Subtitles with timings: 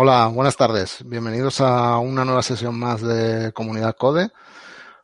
[0.00, 0.98] Hola, buenas tardes.
[1.04, 4.30] Bienvenidos a una nueva sesión más de Comunidad Code.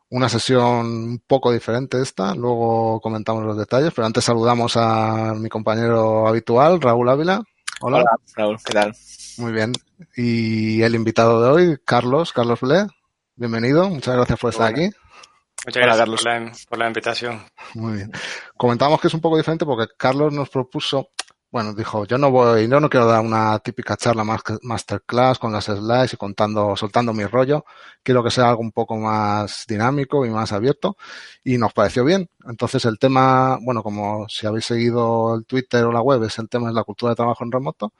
[0.09, 5.49] Una sesión un poco diferente esta, luego comentamos los detalles, pero antes saludamos a mi
[5.49, 7.43] compañero habitual, Raúl Ávila.
[7.81, 7.97] Hola.
[7.97, 8.93] Hola, Raúl, ¿qué tal?
[9.39, 9.73] Muy bien.
[10.17, 12.87] Y el invitado de hoy, Carlos, Carlos Ble.
[13.35, 14.91] Bienvenido, muchas gracias por estar aquí.
[15.67, 16.23] Muchas gracias, Carlos.
[16.23, 17.43] Por, la, por la invitación.
[17.75, 18.13] Muy bien.
[18.57, 21.09] Comentamos que es un poco diferente porque Carlos nos propuso
[21.55, 25.67] bueno, dijo, yo no voy, yo no quiero dar una típica charla masterclass con las
[25.67, 27.65] slides y contando, soltando mi rollo.
[28.03, 30.97] Quiero que sea algo un poco más dinámico y más abierto.
[31.45, 32.29] Y nos pareció bien.
[32.45, 36.49] Entonces el tema, bueno, como si habéis seguido el Twitter o la web, es el
[36.49, 37.93] tema de la cultura de trabajo en remoto.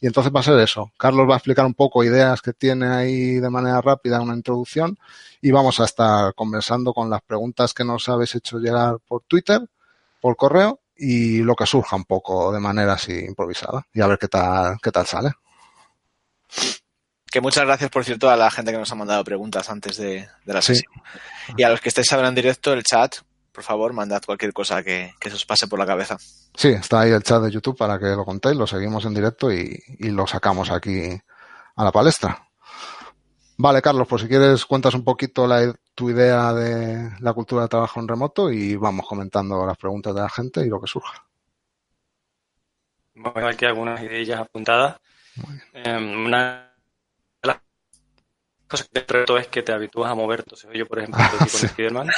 [0.00, 0.90] Y entonces va a ser eso.
[0.96, 4.98] Carlos va a explicar un poco ideas que tiene ahí de manera rápida, una introducción.
[5.42, 9.60] Y vamos a estar conversando con las preguntas que nos habéis hecho llegar por Twitter,
[10.22, 14.18] por correo y lo que surja un poco de manera así improvisada y a ver
[14.18, 15.32] qué tal, qué tal sale.
[17.30, 20.28] Que muchas gracias, por cierto, a la gente que nos ha mandado preguntas antes de,
[20.44, 20.92] la sesión.
[21.56, 23.16] Y a los que estéis ahora en directo, el chat,
[23.52, 26.18] por favor, mandad cualquier cosa que, que se os pase por la cabeza.
[26.54, 29.50] Sí, está ahí el chat de YouTube para que lo contéis, lo seguimos en directo
[29.50, 31.18] y, y lo sacamos aquí
[31.76, 32.48] a la palestra.
[33.56, 37.68] Vale, Carlos, pues si quieres cuentas un poquito la, tu idea de la cultura de
[37.68, 41.26] trabajo en remoto y vamos comentando las preguntas de la gente y lo que surja.
[43.14, 44.98] Bueno, aquí algunas ideas apuntadas.
[45.72, 46.72] Em, una
[47.42, 47.58] de las
[48.66, 50.40] cosas que te reto es que te habitúas a mover.
[50.40, 52.08] Entonces, yo, por ejemplo, estoy con Spiderman.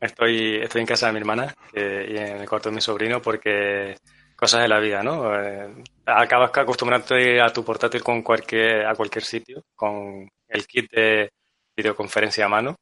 [0.00, 3.96] Estoy, estoy en casa de mi hermana y en el cuarto de mi sobrino porque
[4.42, 5.32] cosas de la vida, ¿no?
[5.40, 5.72] Eh,
[6.04, 11.30] acabas acostumbrándote a tu portátil con cualquier, a cualquier sitio, con el kit de
[11.76, 12.76] videoconferencia a mano.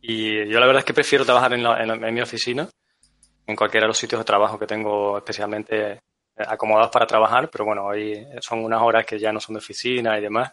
[0.00, 2.68] y yo la verdad es que prefiero trabajar en, mi oficina,
[3.46, 6.00] en cualquiera de los sitios de trabajo que tengo especialmente
[6.36, 10.18] acomodados para trabajar, pero bueno, hoy son unas horas que ya no son de oficina
[10.18, 10.52] y demás,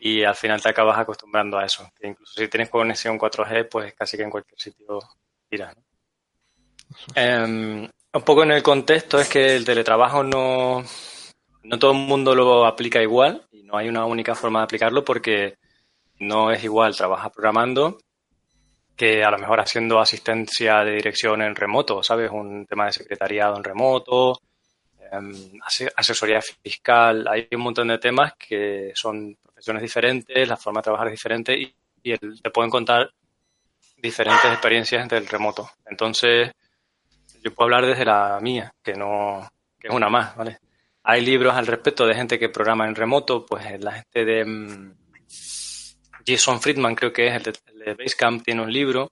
[0.00, 1.88] y al final te acabas acostumbrando a eso.
[1.98, 4.98] Que incluso si tienes conexión 4G, pues casi que en cualquier sitio
[5.50, 5.76] irás.
[7.14, 10.82] Em, un poco en el contexto es que el teletrabajo no,
[11.62, 15.04] no todo el mundo lo aplica igual y no hay una única forma de aplicarlo
[15.04, 15.56] porque
[16.22, 17.98] no es igual trabajar programando
[18.96, 22.30] que a lo mejor haciendo asistencia de dirección en remoto, ¿sabes?
[22.30, 24.40] Un tema de secretariado en remoto,
[25.10, 25.58] em,
[25.96, 31.08] asesoría fiscal, hay un montón de temas que son profesiones diferentes, la forma de trabajar
[31.08, 33.10] es diferente y, y te pueden contar
[33.96, 35.70] diferentes experiencias del remoto.
[35.86, 36.52] Entonces,
[37.42, 39.50] yo puedo hablar desde la mía, que no,
[39.80, 40.58] que es una más, ¿vale?
[41.04, 45.01] Hay libros al respecto de gente que programa en remoto, pues la gente de mm,
[46.26, 47.42] Jason Friedman, creo que es el
[47.84, 49.10] de, Basecamp, tiene un libro.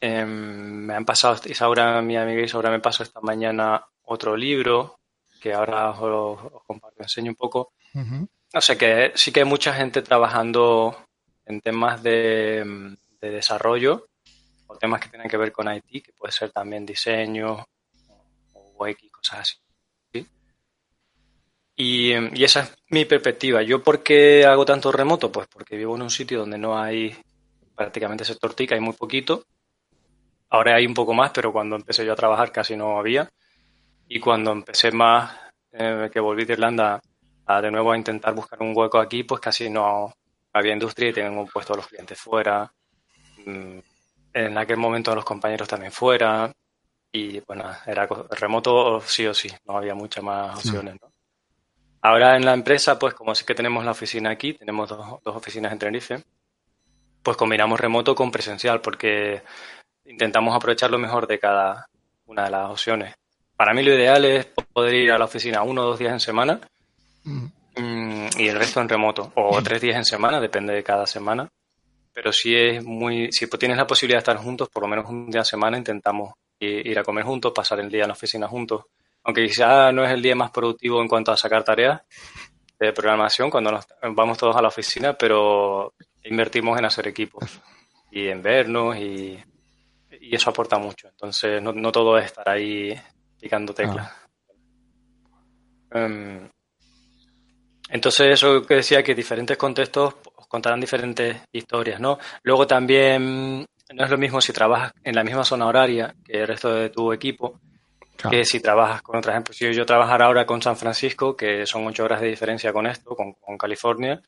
[0.00, 4.98] Em, me han pasado, Isaura, mi amiga Isaura me pasó esta mañana otro libro
[5.40, 7.72] que ahora os, comparto, enseño un poco.
[8.52, 11.06] O sea que sí que hay mucha gente trabajando
[11.46, 14.06] en temas de, de desarrollo
[14.66, 17.64] o temas que tienen que ver con IT, que puede ser también diseño
[18.52, 19.69] o UX, cosas así.
[21.82, 23.62] Y, y, esa es mi perspectiva.
[23.62, 25.32] ¿Yo por qué hago tanto remoto?
[25.32, 27.16] Pues porque vivo en un sitio donde no hay
[27.74, 29.44] prácticamente sector TIC, hay muy poquito.
[30.50, 33.30] Ahora hay un poco más, pero cuando empecé yo a trabajar casi no había.
[34.08, 35.34] Y cuando empecé más,
[35.72, 37.00] eh, que volví de Irlanda
[37.46, 40.12] a de nuevo a intentar buscar un hueco aquí, pues casi no
[40.52, 42.70] había industria y tenían un puesto a los clientes fuera.
[43.46, 43.78] Mm,
[44.34, 46.52] en aquel momento los compañeros también fuera
[47.10, 50.96] y bueno, era remoto sí o sí, no había muchas más opciones.
[51.00, 51.09] ¿no?
[52.02, 55.36] Ahora en la empresa, pues como sí que tenemos la oficina aquí, tenemos dos, dos
[55.36, 56.22] oficinas en Tenerife,
[57.22, 59.42] pues combinamos remoto con presencial porque
[60.04, 61.86] intentamos aprovechar lo mejor de cada
[62.26, 63.14] una de las opciones.
[63.56, 66.20] Para mí lo ideal es poder ir a la oficina uno o dos días en
[66.20, 66.60] semana
[67.24, 67.44] mm.
[67.76, 71.48] Mm, y el resto en remoto, o tres días en semana, depende de cada semana
[72.12, 75.30] pero si es muy, si tienes la posibilidad de estar juntos, por lo menos un
[75.30, 78.84] día a semana intentamos ir a comer juntos, pasar el día en la oficina juntos.
[79.24, 82.00] Aunque quizá no es el día más productivo en cuanto a sacar tareas
[82.78, 87.60] de programación cuando nos, vamos todos a la oficina, pero invertimos en hacer equipos
[88.10, 89.38] y en vernos y,
[90.20, 91.08] y eso aporta mucho.
[91.08, 92.98] Entonces no, no, todo es estar ahí
[93.38, 94.10] picando teclas.
[95.90, 96.04] Ah.
[96.04, 96.48] Em,
[97.90, 100.14] entonces eso que decía que diferentes contextos
[100.48, 102.18] contarán diferentes historias, ¿no?
[102.42, 106.46] Luego también no es lo mismo si trabajas en la misma zona horaria que el
[106.46, 107.60] resto de tu equipo,
[108.28, 109.54] que si trabajas con otra ejemplo.
[109.54, 113.16] Si yo, trabajar ahora con San Francisco, que son ocho horas de diferencia con esto,
[113.16, 114.20] con, California,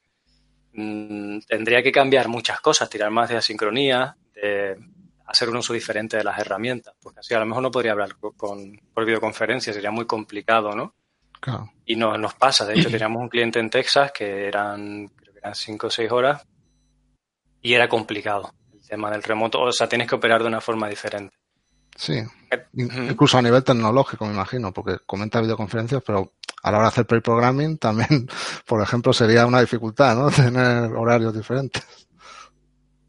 [0.73, 4.77] mm, tendría que cambiar muchas cosas, tirar más de asincronía, de
[5.27, 8.17] hacer un uso diferente de las herramientas, porque así a lo mejor no podría hablar
[8.17, 10.94] con, por videoconferencia, sería muy complicado, ¿no?
[11.85, 15.39] Y no, nos pasa, de hecho teníamos un cliente en Texas que eran, creo que
[15.39, 16.47] eran 5 o 6 horas
[17.61, 20.89] y era complicado el tema del remoto, o sea, tienes que operar de una forma
[20.89, 21.35] diferente.
[21.97, 22.15] Sí,
[22.50, 26.93] eh, incluso a nivel tecnológico, me imagino, porque comenta videoconferencias, pero a la hora de
[26.93, 28.29] hacer pre-programming también,
[28.67, 30.31] por ejemplo, sería una dificultad, ¿no?
[30.31, 31.83] Tener horarios diferentes.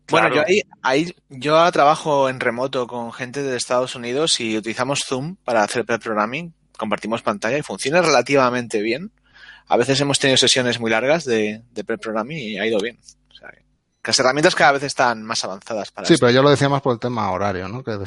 [0.10, 5.06] Bueno, yo ahí, ahí, yo trabajo en remoto con gente de Estados Unidos y utilizamos
[5.06, 9.12] Zoom para hacer pre-programming, compartimos pantalla y funciona relativamente bien.
[9.68, 13.00] A veces hemos tenido sesiones muy largas de, de pre-programming y ha ido bien.
[14.04, 16.82] Sea, las herramientas cada vez están más avanzadas para Sí, pero yo lo decía más
[16.82, 17.84] por el tema horario, ¿no?
[17.84, 17.98] Que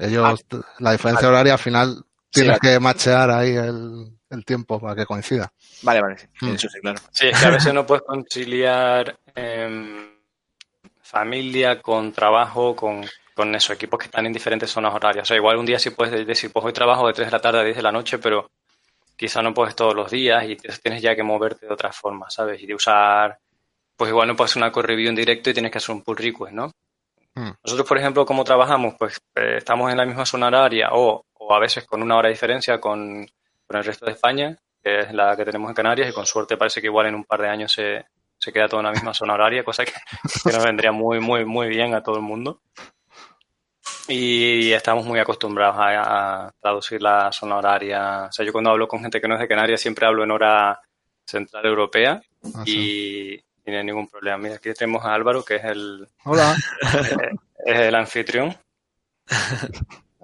[0.00, 4.94] ellos, ah, la diferencia horaria al final tienes que machear ahí el, el, tiempo para
[4.94, 5.52] que coincida.
[5.82, 6.54] Vale, vale, sí, hmm.
[6.54, 6.98] eso sí, claro.
[7.10, 10.10] Sí, es que a veces no puedes conciliar eh,
[11.02, 15.24] familia con trabajo, con, con esos equipos que están en diferentes zonas horarias.
[15.24, 17.40] O sea, igual un día sí puedes decir, pues hoy trabajo de 3 de la
[17.40, 18.50] tarde a 10 de la noche, pero
[19.16, 22.62] quizá no puedes todos los días y tienes ya que moverte de otra forma, ¿sabes?
[22.62, 23.38] Y de usar,
[23.96, 26.02] pues igual no puedes hacer una core review en directo y tienes que hacer un
[26.02, 26.72] pull request, ¿no?
[27.34, 27.52] Hmm.
[27.64, 31.54] Nosotros, por ejemplo, como trabajamos, pues eh, estamos en la misma zona horaria o, o,
[31.54, 33.26] a veces con una hora de diferencia con,
[33.66, 36.56] con, el resto de España, que es la que tenemos en Canarias, y con suerte
[36.56, 38.04] parece que igual en un par de años se,
[38.42, 39.92] se queda todo en la misma zona horaria, cosa que,
[40.52, 42.60] nos vendría muy, muy, muy bien a todo el mundo.
[44.08, 48.26] Y estamos muy acostumbrados a, traducir la zona horaria.
[48.28, 50.32] O sea, yo cuando hablo con gente que no es de Canarias siempre hablo en
[50.32, 50.80] hora
[51.24, 52.20] central europea
[52.54, 54.38] ah, y, no hay ningún problema.
[54.38, 56.56] Mira, aquí tenemos a Álvaro, que es el, Hola.
[57.64, 58.56] es, el anfitrión.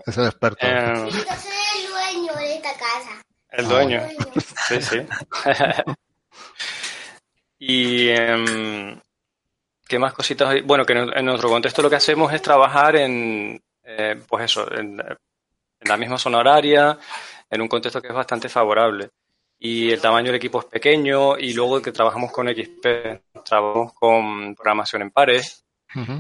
[0.06, 0.66] es el experto.
[0.66, 3.22] Eh, yo soy el dueño de esta casa.
[3.50, 4.02] El dueño.
[4.68, 5.06] Sí, sí.
[7.58, 9.00] Y em,
[9.86, 10.60] qué más cositas hay?
[10.62, 15.02] Bueno, que en, nuestro contexto lo que hacemos es trabajar en, eh, pues eso, en,
[15.80, 16.98] la misma zona horaria,
[17.50, 19.10] en un contexto que es bastante favorable.
[19.58, 24.54] Y el tamaño del equipo es pequeño y luego que trabajamos con XP, trabajamos con
[24.54, 25.64] programación en pares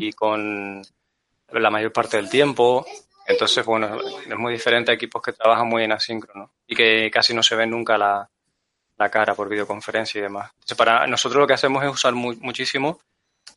[0.00, 0.82] y con
[1.52, 2.84] la mayor parte del tiempo.
[3.26, 7.32] Entonces, bueno, es muy diferente a equipos que trabajan muy en asíncrono y que casi
[7.34, 8.28] no se ven nunca la,
[8.98, 10.50] la cara por videoconferencia y demás.
[10.54, 12.98] Entonces, para nosotros lo que hacemos es usar muchísimo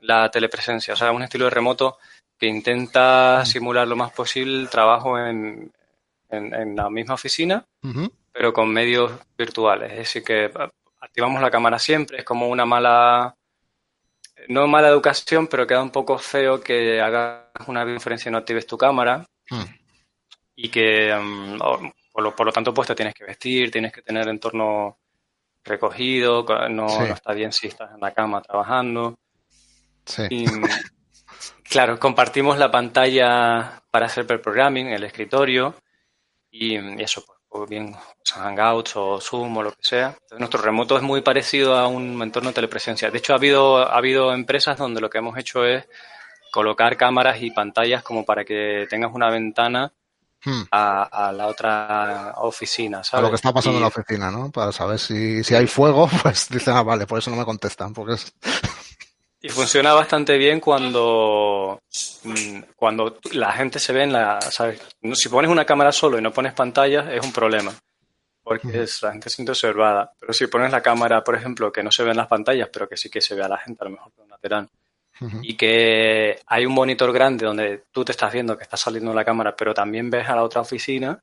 [0.02, 1.98] la telepresencia, o sea, un estilo de remoto
[2.38, 5.72] que intenta simular lo más posible el trabajo en,
[6.30, 7.64] en, la misma oficina,
[8.32, 9.92] pero con medios virtuales.
[9.92, 10.52] Es decir, que
[11.00, 13.36] activamos la cámara siempre, es como una mala,
[14.48, 18.68] no mala educación, pero queda un poco feo que hagas una videoconferencia y no actives
[18.68, 19.26] tu cámara.
[19.50, 19.64] Mm.
[20.56, 21.58] Y que, mm,
[22.12, 24.98] por, lo, por lo tanto, pues te tienes que vestir, tienes que tener entorno
[25.64, 29.20] recogido, no, está bien si estás en la cama trabajando.
[30.06, 30.46] Sí.
[31.64, 35.76] claro, compartimos la pantalla para hacer el programming, el escritorio,
[36.50, 37.96] y, eso, pues, bien,
[38.34, 40.18] Hangouts o Zoom o lo que sea.
[40.40, 43.12] nuestro remoto es muy parecido a un entorno de telepresencia.
[43.12, 45.86] De hecho, ha habido, ha habido empresas donde lo que hemos hecho es
[46.52, 49.94] colocar cámaras y pantallas como para que tengas una ventana
[50.44, 50.64] Hmm.
[50.72, 53.20] a, la otra oficina, ¿sabes?
[53.20, 54.50] A lo que está pasando en la oficina, ¿no?
[54.50, 57.94] Para saber si, si hay fuego, pues dicen, ah, vale, por eso no me contestan,
[57.94, 58.34] porque es...
[59.44, 61.82] Y funciona bastante bien cuando,
[62.24, 64.80] mm, cuando la gente se ve en la, ¿sabes?
[65.14, 67.74] Si pones una cámara solo y no pones pantallas, es un problema.
[68.44, 70.12] Porque es, la gente se siente observada.
[70.20, 72.98] Pero si pones la cámara, por ejemplo, que no se ven las pantallas, pero que
[72.98, 74.70] sí que se ve a la gente, a lo mejor por un lateral,
[75.44, 79.26] y que hay un monitor grande donde tú te estás viendo que está saliendo la
[79.26, 81.22] cámara, pero también ves a la otra oficina,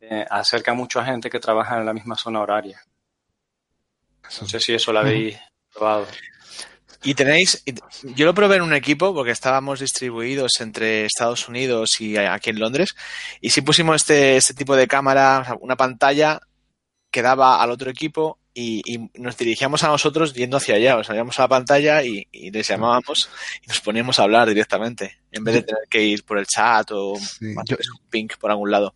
[0.00, 2.80] eh, acerca mucho a gente que trabaja en la misma zona horaria.
[4.40, 5.38] No sé si eso lo habéis
[5.72, 6.06] probado.
[7.06, 7.62] Y tenéis,
[8.16, 12.58] yo lo probé en un equipo porque estábamos distribuidos entre Estados Unidos y aquí en
[12.58, 12.96] Londres
[13.40, 16.40] y si pusimos este, este tipo de cámara, una pantalla
[17.12, 21.14] que daba al otro equipo y, nos dirigíamos a nosotros yendo hacia allá, o sea,
[21.14, 23.30] íbamos a la pantalla y, les llamábamos
[23.62, 26.90] y nos poníamos a hablar directamente, en vez de tener que ir por el chat
[26.90, 28.92] o un ping por algún lado.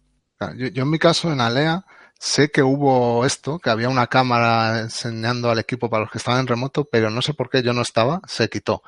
[0.56, 1.84] Yo, en mi caso, en Alea,
[2.20, 6.40] sé que hubo esto, que había una cámara enseñando al equipo para los que estaban
[6.40, 8.82] en remoto, pero no sé por qué yo no estaba, se quitó.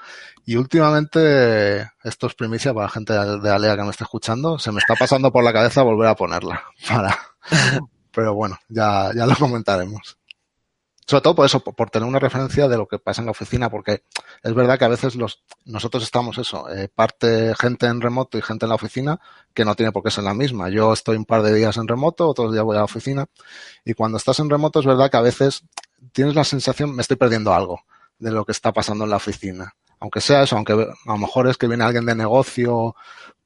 [0.45, 4.71] Y últimamente, esto es primicia para la gente de Alea que me está escuchando, se
[4.71, 6.63] me está pasando por la cabeza volver a ponerla.
[6.89, 7.19] Para...
[8.13, 10.19] pero bueno, ya, ya lo comentaremos.
[11.07, 13.69] Sobre todo por eso, por tener una referencia de lo que pasa en la oficina,
[13.69, 14.05] porque
[14.43, 18.43] es verdad que a veces los, nosotros estamos eso, eh, parte gente en remoto y
[18.43, 19.21] gente en la oficina,
[19.53, 20.69] que no tiene por qué ser la misma.
[20.69, 23.27] Yo estoy un par de días en remoto, otros días voy a la oficina,
[23.85, 25.65] y cuando estás en remoto es verdad que a veces
[26.13, 27.81] tienes la sensación, me estoy perdiendo algo
[28.19, 29.75] de lo que está pasando en la oficina.
[29.99, 32.95] Aunque sea eso, aunque a lo mejor es que viene alguien de negocio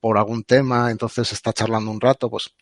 [0.00, 2.54] por algún tema, entonces está charlando un rato, pues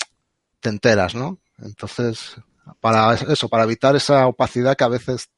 [0.60, 1.38] te enteras, ¿no?
[1.58, 2.36] Entonces,
[2.80, 5.28] Para eso, para evitar esa opacidad que a veces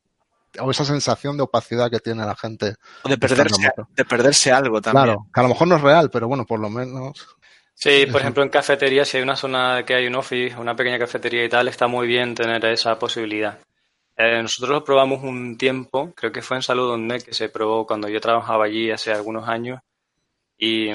[0.60, 2.74] o esa sensación de opacidad que tiene la gente.
[3.02, 5.04] O de perderse, de perderse algo también.
[5.04, 7.26] Claro, que a lo mejor no es real, pero bueno, por lo menos.
[7.74, 10.98] Sí, por ejemplo, en cafetería, si hay una zona que hay un office, una pequeña
[10.98, 13.58] cafetería y tal, está muy bien tener esa posibilidad.
[14.16, 18.08] Eh, nosotros lo probamos un tiempo, creo que fue en Salud.net que se probó cuando
[18.08, 19.80] yo trabajaba allí hace algunos años
[20.56, 20.90] y,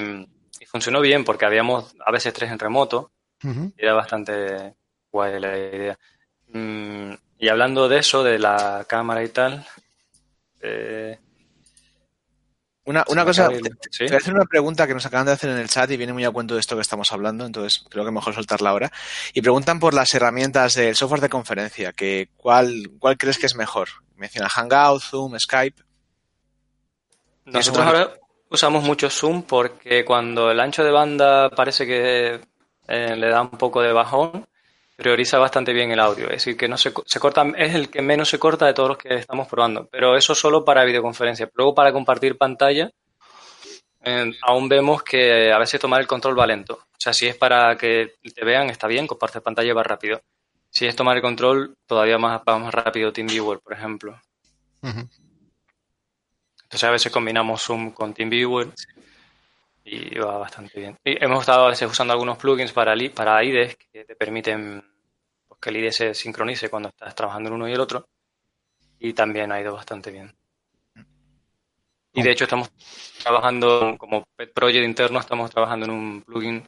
[0.67, 3.11] funcionó bien porque habíamos a veces tres en remoto
[3.43, 4.75] y era bastante
[5.11, 5.99] guay la idea.
[6.53, 9.65] Mm, y hablando de eso, de la cámara y tal,
[10.61, 11.17] eh,
[12.83, 15.57] una, una cosa, te, voy a hacer una pregunta que nos acaban de hacer en
[15.57, 18.11] el chat y viene muy a cuento de esto que estamos hablando, entonces creo que
[18.11, 18.91] mejor soltarla ahora.
[19.33, 23.55] Y preguntan por las herramientas del software de conferencia, que cuál, cuál crees que es
[23.55, 23.89] mejor.
[24.15, 25.83] Menciona Hangout, Zoom, Skype.
[27.45, 28.13] Nosotros ahora
[28.49, 32.41] usamos mucho Zoom porque cuando el ancho de banda parece que
[32.87, 34.47] eh, le da un poco de bajón,
[35.01, 36.25] prioriza bastante bien el audio.
[36.25, 38.89] Es decir, que no se, se, corta, es el que menos se corta de todos
[38.89, 39.89] los que estamos probando.
[39.91, 41.49] Pero eso solo para videoconferencia.
[41.55, 42.91] Luego para compartir pantalla,
[44.03, 46.75] eh, aún vemos que a veces tomar el control va lento.
[46.75, 50.21] O sea, si es para que te vean, está bien, compartir pantalla va rápido.
[50.69, 54.21] Si es tomar el control, todavía más, va más rápido TeamViewer, por ejemplo.
[54.81, 58.67] Entonces a veces combinamos Zoom con TeamViewer
[59.83, 60.97] y va bastante bien.
[61.03, 64.90] Y hemos estado a veces usando algunos plugins para, para IDES que te permiten
[65.61, 68.07] que el IDE se sincronice cuando estás trabajando en uno y el otro.
[68.99, 70.35] Y también ha ido bastante bien.
[72.13, 72.71] Y de hecho estamos
[73.23, 76.67] trabajando como pet project interno, estamos trabajando en un plugin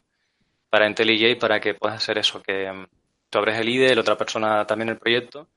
[0.70, 2.86] para IntelliJ para que puedas hacer eso, que mm,
[3.28, 5.48] tú abres el IDE, la otra persona también el proyecto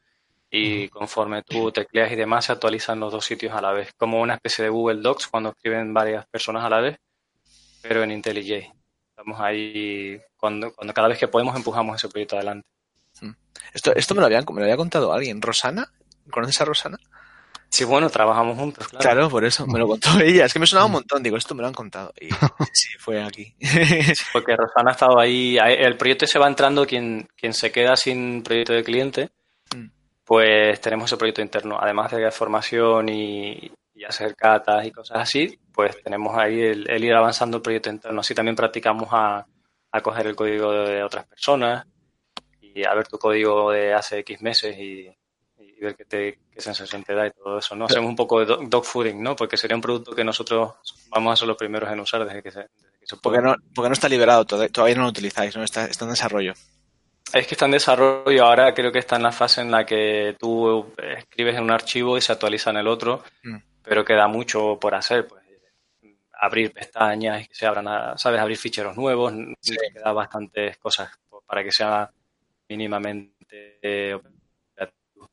[0.50, 4.22] y conforme tú tecleas y demás se actualizan los dos sitios a la vez, como
[4.22, 7.00] una especie de Google Docs cuando escriben varias personas a la vez
[7.82, 8.72] pero en IntelliJ.
[9.10, 12.68] Estamos ahí, cuando, cuando cada vez que podemos empujamos ese proyecto adelante.
[13.22, 13.32] Hmm.
[13.74, 15.42] Esto, esto me, lo habían, me lo había contado alguien.
[15.42, 15.92] ¿Rosana?
[16.30, 16.98] ¿Conoces a Rosana?
[17.70, 19.04] Sí, bueno, trabajamos juntos, claro.
[19.04, 20.46] Claro, por eso, me lo contó ella.
[20.46, 22.14] Es que me sonaba un montón, digo, esto me lo han contado.
[22.20, 22.30] Y
[22.74, 23.54] sí, fue aquí.
[24.34, 28.42] porque Rosana ha estado ahí, el proyecto se va entrando, quien, quien se queda sin
[28.42, 29.30] proyecto de cliente,
[29.76, 29.88] hmm.
[30.24, 35.60] pues tenemos ese proyecto interno, además de formación y, y hacer catas y cosas así,
[35.74, 38.22] pues tenemos ahí el, ir avanzando el proyecto interno.
[38.22, 39.46] Así también practicamos a,
[39.92, 41.86] a, coger el código de otras personas
[42.78, 45.10] y a ver tu código de hace X meses y,
[45.80, 47.86] ver qué, te, qué sensación te da y todo eso, ¿no?
[47.86, 49.36] Hacemos un poco de dog fooding, ¿no?
[49.36, 50.74] Porque sería un producto que nosotros
[51.10, 53.56] vamos a ser los primeros en usar desde que se, desde que se Porque no,
[53.76, 55.64] porque no está liberado, todavía no lo utilizáis, ¿no?
[55.64, 56.54] Está, está en desarrollo.
[57.32, 60.36] Es que está en desarrollo, ahora creo que está en la fase en la que
[60.40, 63.24] tú escribes en un archivo y se actualiza en el otro.
[63.44, 63.58] Mm
[63.88, 65.44] pero queda mucho por hacer, pues
[66.40, 69.76] abrir pestañas que se abran, sabes, abrir ficheros nuevos, sí.
[69.92, 71.10] queda bastantes cosas
[71.48, 72.12] para que sea
[72.70, 75.26] mínimamente operativo.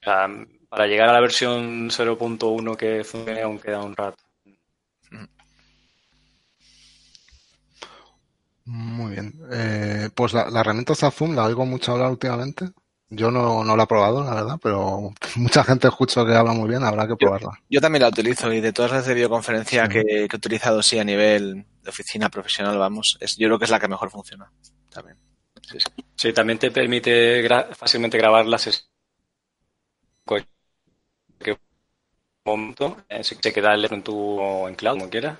[0.00, 0.28] O sea,
[0.68, 4.22] para llegar a la versión 0.1 que funcione aún queda un rato.
[8.64, 9.32] Muy bien.
[9.50, 12.66] Eh, pues la, la herramienta Zafum la oigo mucho hablar últimamente.
[13.10, 16.68] Yo no, no la he probado, la verdad, pero mucha gente escucho que habla muy
[16.68, 17.52] bien, habrá que probarla.
[17.62, 19.92] Yo, yo también la utilizo y de todas las de videoconferencia sí.
[19.92, 23.64] que, que, he utilizado, sí, a nivel de oficina profesional, vamos, es, yo creo que
[23.64, 24.52] es la que mejor funciona
[24.90, 25.16] también.
[25.62, 26.04] Sí, sí.
[26.16, 28.88] sí también te permite gra fácilmente grabar las sesiones.
[32.48, 35.38] momento, eh, se queda en tu en cloud, como quieras,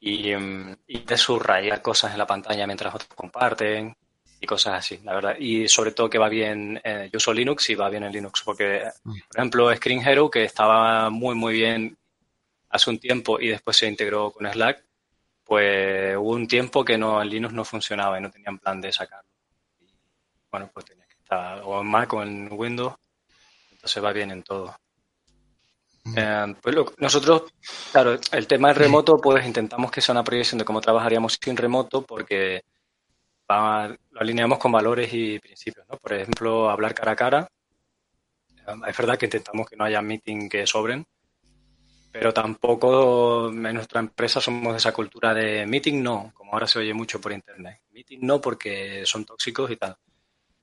[0.00, 3.96] y, um, y te subrayar cosas en la pantalla mientras otros comparten
[4.40, 5.36] y cosas así, la verdad.
[5.38, 8.42] Y sobre todo que va bien, eh, yo uso Linux y va bien en Linux,
[8.44, 11.96] porque, por ejemplo, Screen Hero, que estaba muy, muy bien
[12.70, 14.84] hace un tiempo y después se integró con Slack,
[15.48, 19.30] pues hubo un tiempo que no Linux no funcionaba y no tenían plan de sacarlo.
[19.80, 19.86] Y,
[20.50, 22.92] bueno, pues tenía que estar o en Mac o en Windows,
[23.72, 24.76] entonces va bien en todo.
[26.14, 27.44] Eh, pues lo, nosotros,
[27.90, 31.56] claro, el tema del remoto, pues intentamos que sea una proyección de cómo trabajaríamos sin
[31.56, 32.62] remoto, porque
[33.50, 35.96] va, lo alineamos con valores y principios, ¿no?
[35.96, 37.48] Por ejemplo, hablar cara a cara.
[38.86, 41.06] Es verdad que intentamos que no haya meeting que sobren,
[42.10, 46.78] pero tampoco en nuestra empresa somos de esa cultura de meeting no, como ahora se
[46.78, 47.80] oye mucho por internet.
[47.90, 49.96] Meeting no porque son tóxicos y tal.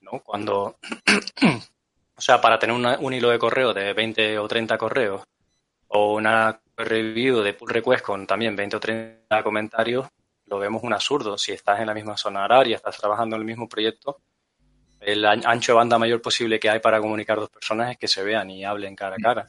[0.02, 0.22] ¿no?
[0.24, 0.78] Cuando,
[2.16, 5.24] o sea, para tener un hilo de correo de 20 o 30 correos
[5.88, 10.08] o una review de pull request con también 20 o 30 comentarios,
[10.46, 11.38] lo vemos un absurdo.
[11.38, 14.22] Si estás en la misma zona horaria, estás trabajando en el mismo proyecto,
[15.00, 18.24] el ancho de banda mayor posible que hay para comunicar dos personas es que se
[18.24, 19.48] vean y hablen cara a cara.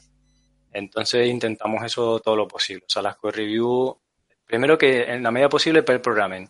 [0.71, 2.85] Entonces intentamos eso todo lo posible.
[2.85, 3.97] O sea, las code review,
[4.45, 6.49] primero que en la medida posible per programming.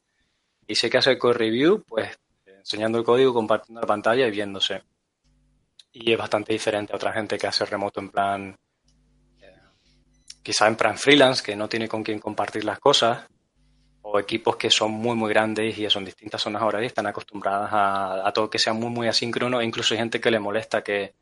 [0.68, 4.32] Y si hay que hacer code review, pues enseñando el código, compartiendo la pantalla y
[4.32, 4.84] viéndose.
[5.94, 8.58] Y es bastante diferente a otra gente que hace remoto en plan,
[9.42, 9.54] eh,
[10.44, 13.26] quizá en plan freelance, que no tiene con quién compartir las cosas,
[14.02, 17.70] o equipos que son muy, muy grandes y eso en distintas zonas horarias están acostumbradas
[17.72, 19.62] a, todo que sea muy, muy asíncrono.
[19.62, 21.14] Incluso hay gente que le molesta que,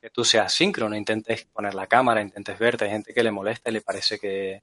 [0.00, 2.84] que tú seas síncrono, intentes poner la cámara, intentes verte.
[2.84, 4.62] Hay gente que le molesta y le parece que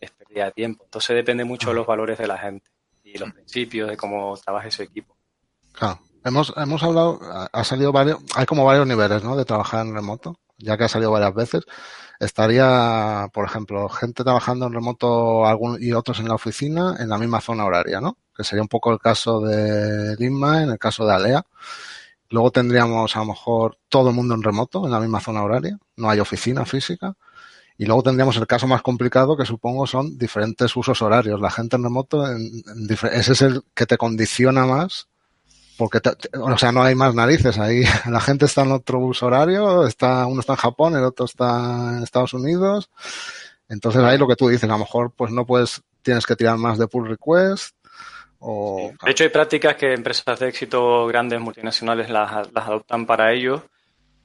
[0.00, 0.84] es pérdida de tiempo.
[0.84, 2.70] Entonces depende mucho de los valores de la gente
[3.02, 5.16] y los principios de cómo trabaja ese equipo.
[5.72, 6.00] Claro.
[6.24, 7.20] Hemos, hemos hablado,
[7.52, 9.36] ha salido varios, hay como varios niveles, ¿no?
[9.36, 11.64] De trabajar en remoto, ya que ha salido varias veces.
[12.18, 17.18] Estaría, por ejemplo, gente trabajando en remoto algún, y otros en la oficina en la
[17.18, 18.18] misma zona horaria, ¿no?
[18.36, 21.46] Que sería un poco el caso de Lima, en el caso de Alea.
[22.36, 25.78] Luego tendríamos a lo mejor todo el mundo en remoto, en la misma zona horaria.
[25.96, 27.14] No hay oficina física.
[27.78, 31.40] Y luego tendríamos el caso más complicado que supongo son diferentes usos horarios.
[31.40, 32.62] La gente en remoto, en,
[33.10, 35.08] ese es el que te condiciona más
[35.78, 39.26] porque te, o sea no hay más narices ahí la gente está en otro uso
[39.26, 42.90] horario está uno está en Japón el otro está en Estados Unidos
[43.68, 46.56] entonces ahí lo que tú dices a lo mejor pues no puedes tienes que tirar
[46.56, 47.76] más de pull request
[48.48, 48.92] o...
[49.04, 53.62] de hecho hay prácticas que empresas de éxito grandes multinacionales las, las adoptan para ellos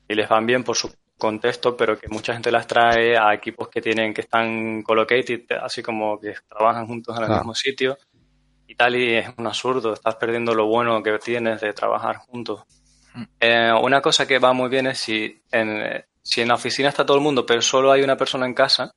[0.08, 3.70] y les van bien por su contexto pero que mucha gente las trae a equipos
[3.70, 7.42] que tienen que están colocated así como que trabajan juntos en el claro.
[7.42, 7.98] mismo sitio
[8.72, 12.62] y tal, y es un absurdo, estás perdiendo lo bueno que tienes de trabajar juntos.
[13.38, 17.06] Eh, una cosa que va muy bien es si en, si en la oficina está
[17.06, 18.96] todo el mundo, pero solo hay una persona en casa,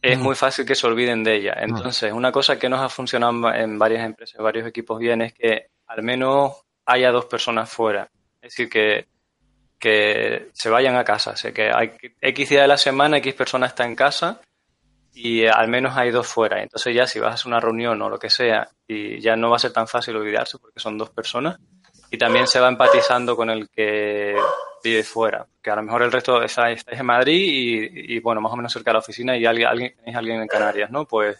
[0.00, 1.54] es muy fácil que se olviden de ella.
[1.58, 5.68] Entonces, una cosa que nos ha funcionado en varias empresas, varios equipos bien, es que
[5.86, 6.52] al menos
[6.86, 8.08] haya dos personas fuera.
[8.40, 9.06] Es decir, que,
[9.78, 11.32] que se vayan a casa.
[11.32, 14.40] O sea, que hay X día de la semana, X persona está en casa
[15.12, 16.62] y al menos hay dos fuera.
[16.62, 19.50] Entonces ya si vas a hacer una reunión o lo que sea, y ya no
[19.50, 21.58] va a ser tan fácil olvidarse porque son dos personas.
[22.10, 24.34] Y también se va empatizando con el que
[24.82, 25.46] vive fuera.
[25.62, 28.56] Que a lo mejor el resto estáis, estáis en Madrid y, y, bueno, más o
[28.56, 31.04] menos cerca de la oficina y alguien, alguien, tenéis alguien en Canarias, ¿no?
[31.04, 31.36] Pues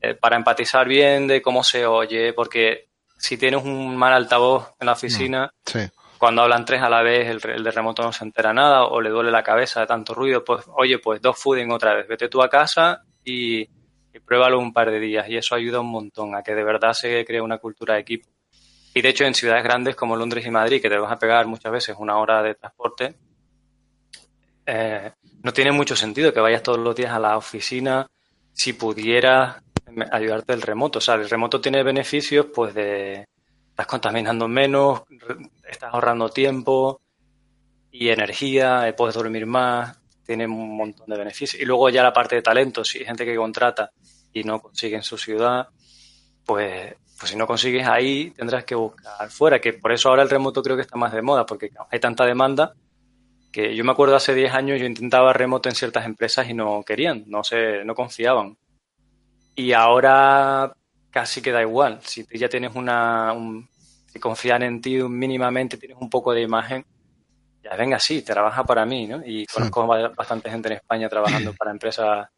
[0.00, 4.86] eh, para empatizar bien de cómo se oye, porque si tienes un mal altavoz en
[4.86, 5.80] la oficina, sí
[6.18, 9.00] cuando hablan tres a la vez, el, el, de remoto no se entera nada o
[9.00, 12.28] le duele la cabeza de tanto ruido, pues oye, pues dos fooding otra vez, vete
[12.28, 16.34] tú a casa y, y, pruébalo un par de días y eso ayuda un montón
[16.34, 18.28] a que de verdad se cree una cultura de equipo.
[18.96, 21.46] Y de hecho en ciudades grandes como Londres y Madrid, que te vas a pegar
[21.46, 23.14] muchas veces una hora de transporte,
[24.64, 28.06] eh, no tiene mucho sentido que vayas todos los días a la oficina
[28.54, 29.62] si pudieras
[30.10, 30.98] ayudarte el remoto.
[30.98, 33.26] O sea, el remoto tiene beneficios pues de
[33.68, 35.02] estás contaminando menos,
[35.68, 37.02] estás ahorrando tiempo
[37.90, 41.60] y energía, eh, puedes dormir más, tiene un montón de beneficios.
[41.60, 43.90] Y luego ya la parte de talento, si hay gente que contrata
[44.32, 45.68] y no consigue en su ciudad,
[46.46, 50.30] pues, pues si no consigues ahí tendrás que buscar fuera, que por eso ahora el
[50.30, 52.74] remoto creo que está más de moda, porque hay tanta demanda
[53.52, 56.82] que yo me acuerdo hace 10 años yo intentaba remoto en ciertas empresas y no
[56.82, 58.56] querían, no se, no confiaban.
[59.54, 60.74] Y ahora
[61.16, 61.98] casi que da igual.
[62.02, 63.32] Si ya tienes una.
[63.32, 63.66] Un,
[64.06, 66.84] si confían en ti mínimamente, tienes un poco de imagen,
[67.64, 69.22] ya venga, sí, trabaja para mí, ¿no?
[69.24, 70.02] Y conozco sí.
[70.14, 72.28] bastante gente en España trabajando para empresas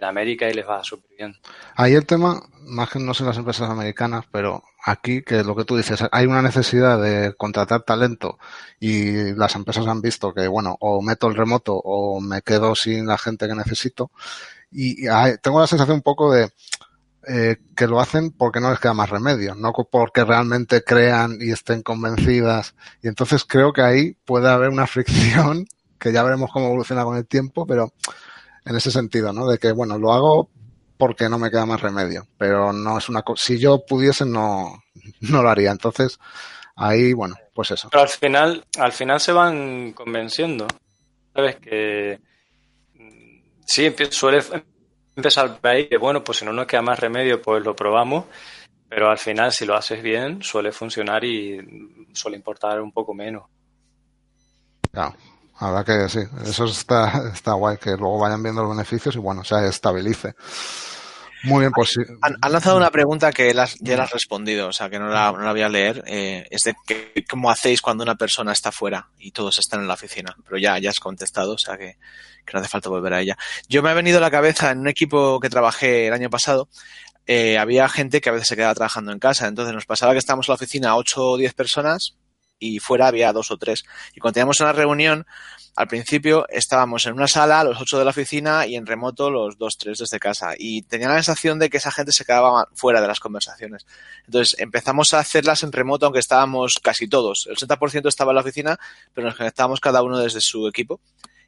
[0.00, 1.36] en América y les va súper bien.
[1.76, 5.64] Ahí el tema, más que no sé las empresas americanas, pero aquí, que lo que
[5.64, 8.38] tú dices, hay una necesidad de contratar talento
[8.80, 13.06] y las empresas han visto que, bueno, o meto el remoto o me quedo sin
[13.06, 14.10] la gente que necesito.
[14.72, 16.50] Y, hay, tengo la sensación un poco de,
[17.28, 21.52] eh, que lo hacen porque no les queda más remedio, no porque realmente crean y
[21.52, 22.74] estén convencidas.
[23.02, 25.66] Y entonces creo que ahí puede haber una fricción
[25.98, 27.92] que ya veremos cómo evoluciona con el tiempo, pero
[28.64, 29.48] en ese sentido, ¿no?
[29.48, 30.50] De que, bueno, lo hago
[30.96, 34.82] porque no me queda más remedio, pero no es una cosa, si yo pudiese no,
[35.20, 35.70] no lo haría.
[35.70, 36.18] Entonces,
[36.76, 37.88] ahí, bueno, pues eso.
[37.90, 40.66] Pero al final, al final se van convenciendo,
[41.34, 41.56] ¿sabes?
[41.56, 42.20] Que
[43.66, 44.42] sí, suele
[45.16, 48.26] empezar por ahí, que bueno, pues si no nos queda más remedio, pues lo probamos,
[48.88, 53.44] pero al final si lo haces bien suele funcionar y suele importar un poco menos.
[54.90, 55.14] Claro,
[55.60, 59.44] verdad que sí, eso está, está guay, que luego vayan viendo los beneficios y bueno,
[59.44, 60.34] se estabilice.
[61.42, 62.00] Muy bien, pues sí.
[62.20, 65.08] Han, han, lanzado una pregunta que las, ya la has respondido, o sea que no
[65.08, 66.04] la, no la voy a leer.
[66.06, 69.88] Eh, es de que, cómo hacéis cuando una persona está fuera y todos están en
[69.88, 70.36] la oficina.
[70.44, 71.96] Pero ya, ya has contestado, o sea que,
[72.44, 73.38] que no hace falta volver a ella.
[73.68, 76.68] Yo me ha venido a la cabeza en un equipo que trabajé el año pasado,
[77.26, 79.48] eh, había gente que a veces se quedaba trabajando en casa.
[79.48, 82.16] Entonces nos pasaba que estábamos en la oficina 8 o 10 personas
[82.60, 83.84] y fuera había dos o tres.
[84.14, 85.26] Y cuando teníamos una reunión,
[85.74, 89.58] al principio estábamos en una sala, los ocho de la oficina, y en remoto los
[89.58, 90.52] dos, tres desde casa.
[90.56, 93.86] Y tenía la sensación de que esa gente se quedaba fuera de las conversaciones.
[94.26, 97.46] Entonces empezamos a hacerlas en remoto, aunque estábamos casi todos.
[97.48, 98.78] El 80% estaba en la oficina,
[99.14, 101.00] pero nos conectábamos cada uno desde su equipo.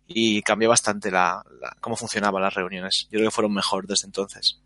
[0.06, 3.06] Y cambió bastante la, la, cómo funcionaban las reuniones.
[3.10, 4.58] Yo creo que fueron mejor desde entonces.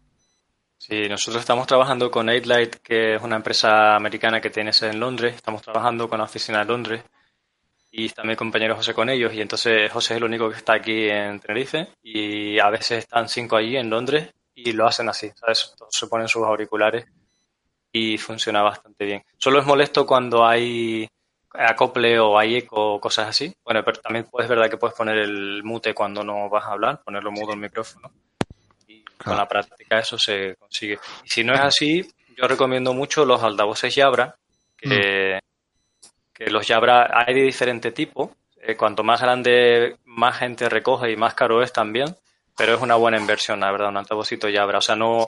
[0.88, 5.00] Sí, nosotros estamos trabajando con 8Light, que es una empresa americana que tiene sede en
[5.00, 5.34] Londres.
[5.34, 7.02] Estamos trabajando con la oficina de Londres
[7.90, 10.74] y está mi compañero José con ellos y entonces José es el único que está
[10.74, 15.28] aquí en Tenerife y a veces están cinco allí en Londres y lo hacen así,
[15.34, 15.74] ¿sabes?
[15.90, 17.04] se ponen sus auriculares
[17.90, 19.24] y funciona bastante bien.
[19.38, 21.08] Solo es molesto cuando hay
[21.52, 23.52] acople o hay eco o cosas así.
[23.64, 27.02] Bueno, pero también puedes, verdad que puedes poner el mute cuando no vas a hablar,
[27.02, 28.12] ponerlo mudo el micrófono.
[29.22, 30.98] Con la práctica eso se consigue.
[31.24, 34.36] Y si no es así, yo recomiendo mucho los altavoces Jabra,
[34.76, 35.40] que,
[36.32, 38.36] que los Jabra hay de diferente tipo.
[38.60, 42.14] Eh, cuanto más grande, más gente recoge y más caro es también.
[42.56, 44.78] Pero es una buena inversión, la verdad, un altavocito Jabra.
[44.78, 45.26] O sea, no.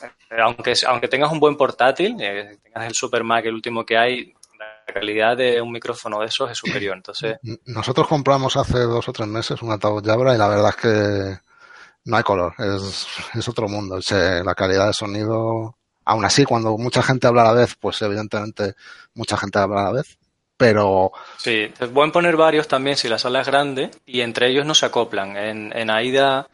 [0.00, 3.96] Eh, aunque, aunque tengas un buen portátil, eh, tengas el Super Mac, el último que
[3.96, 6.96] hay, la calidad de un micrófono de esos es superior.
[6.96, 7.38] Entonces.
[7.66, 11.47] Nosotros compramos hace dos o tres meses un altavoz Jabra y la verdad es que
[12.08, 12.54] no hay color.
[12.58, 14.00] Es, es otro mundo.
[14.10, 15.76] La calidad de sonido.
[16.04, 18.74] Aún así, cuando mucha gente habla a la vez, pues evidentemente
[19.14, 20.18] mucha gente habla a la vez
[20.58, 21.12] pero...
[21.38, 24.74] Sí, es bueno poner varios también si la sala es grande y entre ellos no
[24.74, 25.36] se acoplan.
[25.36, 26.48] En, en AIDA,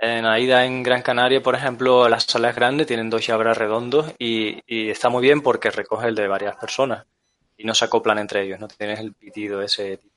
[0.00, 4.58] en AIDA en Gran Canaria, por ejemplo, las salas grandes tienen dos llaves redondos y,
[4.66, 7.04] y, está muy bien porque recoge el de varias personas
[7.58, 10.11] y no se acoplan entre ellos, no tienes el pitido ese típico.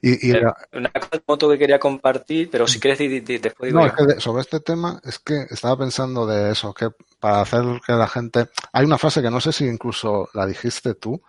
[0.00, 0.54] Y, y era...
[0.72, 0.90] Una
[1.26, 4.60] foto que quería compartir, pero si quieres después digo No, es que de, sobre este
[4.60, 6.88] tema es que estaba pensando de eso, que
[7.20, 8.48] para hacer que la gente...
[8.72, 11.22] Hay una frase que no sé si incluso la dijiste tú,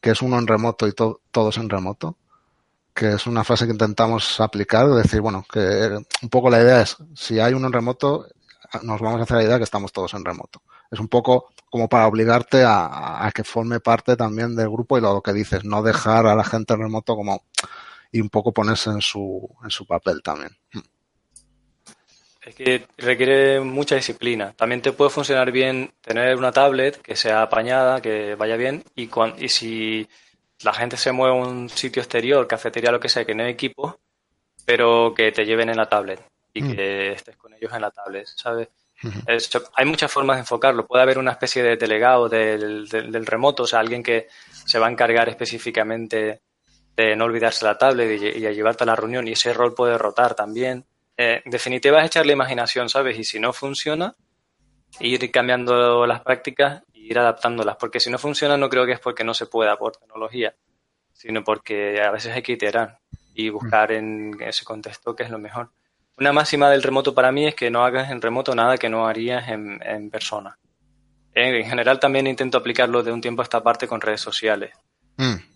[0.00, 2.16] que es uno en remoto y to todos en remoto,
[2.94, 5.60] que es una frase que intentamos aplicar, decir, bueno, que
[6.22, 8.26] un poco la idea es, si hay uno en remoto,
[8.82, 10.62] nos vamos a hacer la idea que estamos todos en remoto.
[10.90, 15.00] Es un poco como para obligarte a, a que forme parte también del grupo y
[15.00, 17.44] lo que dices, no dejar a la gente en remoto como
[18.12, 20.56] y un poco ponerse en su, en su papel también.
[22.42, 24.52] Es que requiere mucha disciplina.
[24.56, 29.08] También te puede funcionar bien tener una tablet que sea apañada, que vaya bien, y,
[29.08, 30.08] cuando, y si
[30.62, 33.50] la gente se mueve a un sitio exterior, cafetería, lo que sea, que no hay
[33.50, 33.98] equipo,
[34.64, 36.20] pero que te lleven en la tablet
[36.52, 36.76] y mm.
[36.76, 38.68] que estés con ellos en la tablet, ¿sabes?
[39.26, 40.86] Es, hay muchas formas de enfocarlo.
[40.86, 44.78] Puede haber una especie de delegado del, del, del, remoto, o sea, alguien que se
[44.78, 46.42] va a encargar específicamente
[46.96, 49.74] de no olvidarse la tablet y, y a llevarte a la reunión, y ese rol
[49.74, 50.84] puede rotar también
[51.22, 53.18] eh, en definitiva es echarle imaginación, ¿sabes?
[53.18, 54.16] Y si no funciona,
[55.00, 59.00] ir cambiando las prácticas e ir adaptándolas, porque si no funciona no creo que es
[59.00, 60.54] porque no se pueda por tecnología,
[61.12, 63.00] sino porque a veces hay que iterar
[63.34, 65.70] y buscar en ese contexto qué es lo mejor.
[66.20, 69.06] Una máxima del remoto para mí es que no hagas en remoto nada que no
[69.06, 70.56] harías en, en persona.
[71.34, 74.72] En, en, general también intento aplicarlo de un tiempo a esta parte con redes sociales.
[75.16, 75.50] Mm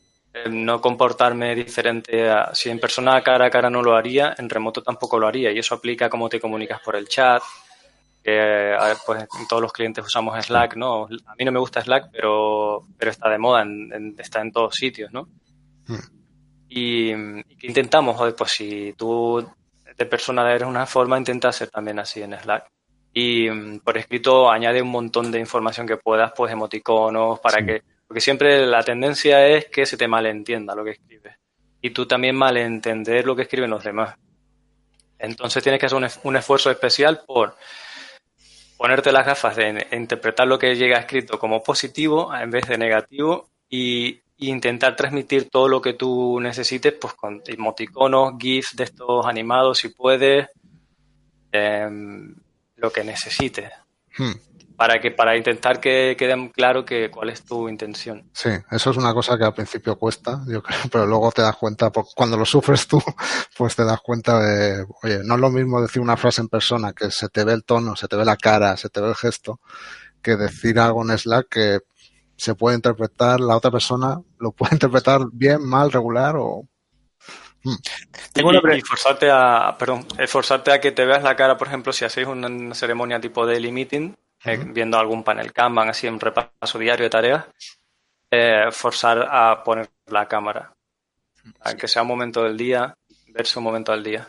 [0.50, 4.82] no comportarme diferente a, si en persona cara a cara no lo haría, en remoto
[4.82, 7.42] tampoco lo haría y eso aplica a cómo te comunicas por el chat.
[8.22, 11.04] Pues todos los clientes usamos Slack, ¿no?
[11.04, 14.50] A mí no me gusta Slack, pero, pero está de moda, en, en, está en
[14.50, 15.28] todos sitios, ¿no?
[15.86, 15.98] Hmm.
[16.68, 19.46] Y, y, que intentamos, joder, pues si tú
[19.96, 22.66] de persona eres una forma, intenta ser también así en Slack.
[23.12, 27.66] Y por escrito añade un montón de información que puedas, pues emoticonos, para sí.
[27.66, 31.36] que porque siempre la tendencia es que se te malentienda lo que escribes.
[31.80, 34.16] Y tú también malentender lo que escriben los demás.
[35.18, 37.56] Entonces tienes que hacer un, un esfuerzo especial por
[38.76, 43.48] ponerte las gafas de interpretar lo que llega escrito como positivo en vez de negativo
[43.68, 49.78] y, intentar transmitir todo lo que tú necesites pues con emoticonos, GIFs de estos animados
[49.78, 50.48] si puedes,
[51.52, 51.88] eh,
[52.76, 53.70] lo que necesites.
[54.16, 54.32] Hmm
[54.76, 58.28] para que para intentar que quede claro que cuál es tu intención.
[58.32, 61.56] Sí, eso es una cosa que al principio cuesta, yo creo, pero luego te das
[61.56, 63.02] cuenta, cuando lo sufres tú,
[63.56, 66.92] pues te das cuenta de, oye, no es lo mismo decir una frase en persona
[66.92, 69.14] que se te ve el tono, se te ve la cara, se te ve el
[69.14, 69.60] gesto,
[70.20, 71.80] que decir algo en Slack que
[72.36, 76.68] se puede interpretar, la otra persona lo puede interpretar bien, mal, regular o
[77.64, 77.76] Hmm.
[78.34, 81.68] Tengo una y, y, forzarte a, perdón, forzarte a que te veas la cara, por
[81.68, 86.20] ejemplo, si hacéis una ceremonia tipo daily meeting, eh, viendo algún panel Kanban, así en
[86.20, 87.46] repaso diario de tareas,
[88.30, 90.74] eh, forzar a poner la cámara.
[91.60, 92.94] A que sea un momento del día,
[93.28, 94.28] verse un momento del día.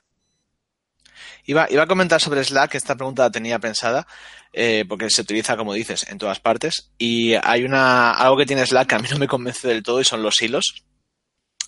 [1.45, 4.07] Iba, iba a comentar sobre Slack, esta pregunta la tenía pensada,
[4.51, 6.91] eh, porque se utiliza, como dices, en todas partes.
[6.97, 10.01] Y hay una, algo que tiene Slack que a mí no me convence del todo
[10.01, 10.85] y son los hilos.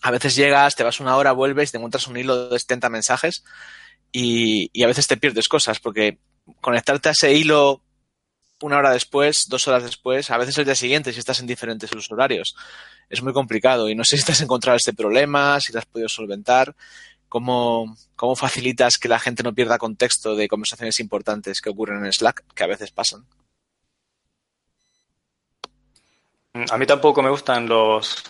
[0.02, 3.44] A veces llegas, te vas una hora, vuelves, te encuentras un hilo de 70 mensajes
[4.12, 6.20] y, y a veces te pierdes cosas porque
[6.62, 7.82] conectarte a ese hilo
[8.62, 11.92] una hora después, dos horas después, a veces el día siguiente si estás en diferentes
[11.92, 12.56] usos horarios.
[13.10, 15.86] Es muy complicado y no sé si te has encontrado este problema, si lo has
[15.86, 16.76] podido solventar.
[17.30, 22.14] ¿Cómo, ¿Cómo facilitas que la gente no pierda contexto de conversaciones importantes que ocurren en
[22.14, 23.26] Slack, que a veces pasan?
[26.70, 28.24] A mí tampoco me gustan los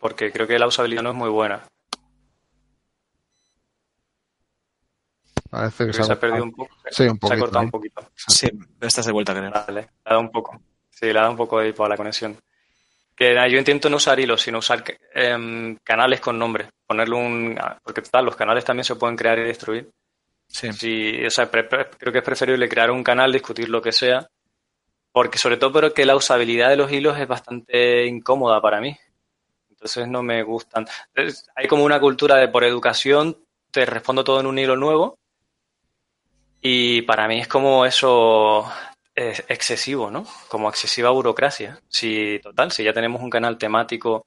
[0.00, 1.62] porque creo que la usabilidad no es muy buena.
[5.50, 6.74] Parece que se, ha perdido un poco.
[6.90, 7.40] Sí, un Se ha poquito.
[7.40, 8.10] cortado un poquito.
[8.16, 8.48] Sí,
[8.80, 9.50] estás de vuelta, creo.
[9.50, 10.60] Vale, le ha dado un poco.
[10.90, 12.36] Sí, le ha dado un poco de hipo a la conexión.
[13.16, 14.82] Que yo intento no usar hilos, sino usar
[15.14, 16.68] em, canales con nombre.
[16.86, 17.56] Ponerle un.
[17.60, 19.88] ah, Porque total, los canales también se pueden crear y destruir.
[20.48, 20.72] Sí.
[20.72, 23.92] Sí, o sea, pre- pre- creo que es preferible crear un canal, discutir lo que
[23.92, 24.26] sea,
[25.12, 28.96] porque sobre todo porque la usabilidad de los hilos es bastante incómoda para mí.
[29.70, 30.86] Entonces no me gustan.
[31.14, 33.38] Entonces, hay como una cultura de por educación,
[33.70, 35.18] te respondo todo en un hilo nuevo,
[36.60, 38.64] y para mí es como eso
[39.14, 40.26] es excesivo, ¿no?
[40.48, 41.80] Como excesiva burocracia.
[41.88, 44.26] Si, total, si ya tenemos un canal temático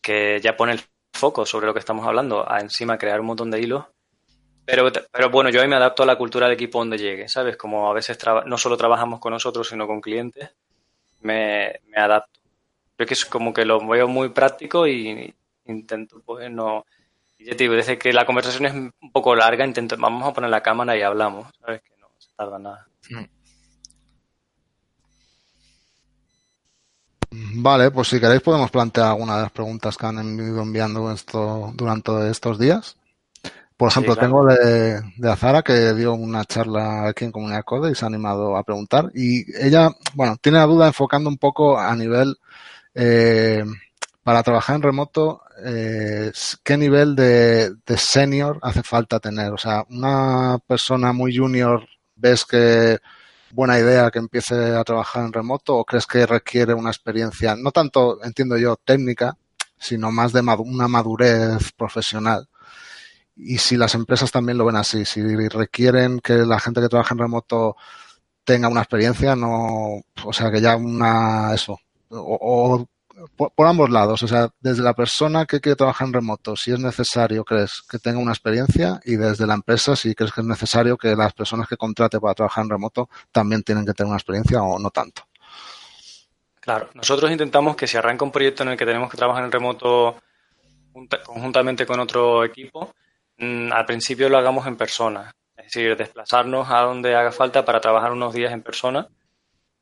[0.00, 0.80] que ya pone el
[1.12, 3.84] foco sobre lo que estamos hablando, a encima crear un montón de hilos,
[4.64, 7.56] pero, pero bueno, yo ahí me adapto a la cultura del equipo donde llegue, ¿sabes?
[7.56, 10.50] Como a veces no solo trabajamos con nosotros, sino con clientes,
[11.20, 12.40] me, me adapto.
[12.96, 15.34] Creo que es como que lo veo muy práctico y
[15.66, 16.86] intento, pues, no...
[17.38, 20.50] Y ya digo, desde que la conversación es un poco larga, intento, vamos a poner
[20.50, 21.82] la cámara y hablamos, ¿sabes?
[21.82, 22.88] Que no se tarda nada.
[27.56, 31.72] Vale, pues si queréis podemos plantear alguna de las preguntas que han ido enviando esto,
[31.74, 32.96] durante estos días.
[33.76, 34.18] Por Sí, ejemplo, claro.
[34.18, 38.08] tengo de, de Azara que dio una charla aquí en Comunidad Code y se ha
[38.08, 39.10] animado a preguntar.
[39.14, 42.36] Y ella, bueno, tiene la duda enfocando un poco a nivel,
[42.94, 43.64] eh,
[44.22, 46.32] para trabajar en remoto, eh,
[46.64, 49.52] ¿qué nivel de, de senior hace falta tener?
[49.52, 52.98] O sea, una persona muy junior, ¿ves que
[53.54, 57.70] buena idea que empiece a trabajar en remoto o crees que requiere una experiencia, no
[57.70, 59.36] tanto, entiendo yo, técnica,
[59.78, 62.48] sino más de una madurez profesional?
[63.36, 67.14] Y si las empresas también lo ven así, si requieren que la gente que trabaja
[67.14, 67.76] en remoto
[68.44, 71.78] tenga una experiencia, no, o sea, que ya una, eso,
[72.10, 72.86] o
[73.36, 76.78] por, ambos lados, o sea, desde la persona que quiere trabajar en remoto, si es
[76.78, 80.96] necesario, crees que tenga una experiencia, y desde la empresa, si crees que es necesario
[80.96, 84.62] que las personas que contrate para trabajar en remoto también tienen que tener una experiencia
[84.62, 85.22] o no tanto.
[86.60, 89.52] Claro, nosotros intentamos que si arranca un proyecto en el que tenemos que trabajar en
[89.52, 90.16] remoto
[90.92, 92.94] junta- conjuntamente con otro equipo,
[93.36, 95.30] mm, al principio lo hagamos en persona.
[95.56, 99.06] Es decir, desplazarnos a donde haga falta para trabajar unos días en persona.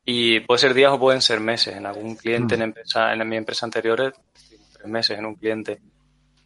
[0.04, 1.76] Y puede ser días o pueden ser meses.
[1.76, 5.80] En algún cliente, en, empresa, en mi empresa anterior, estuvimos tres meses en un cliente.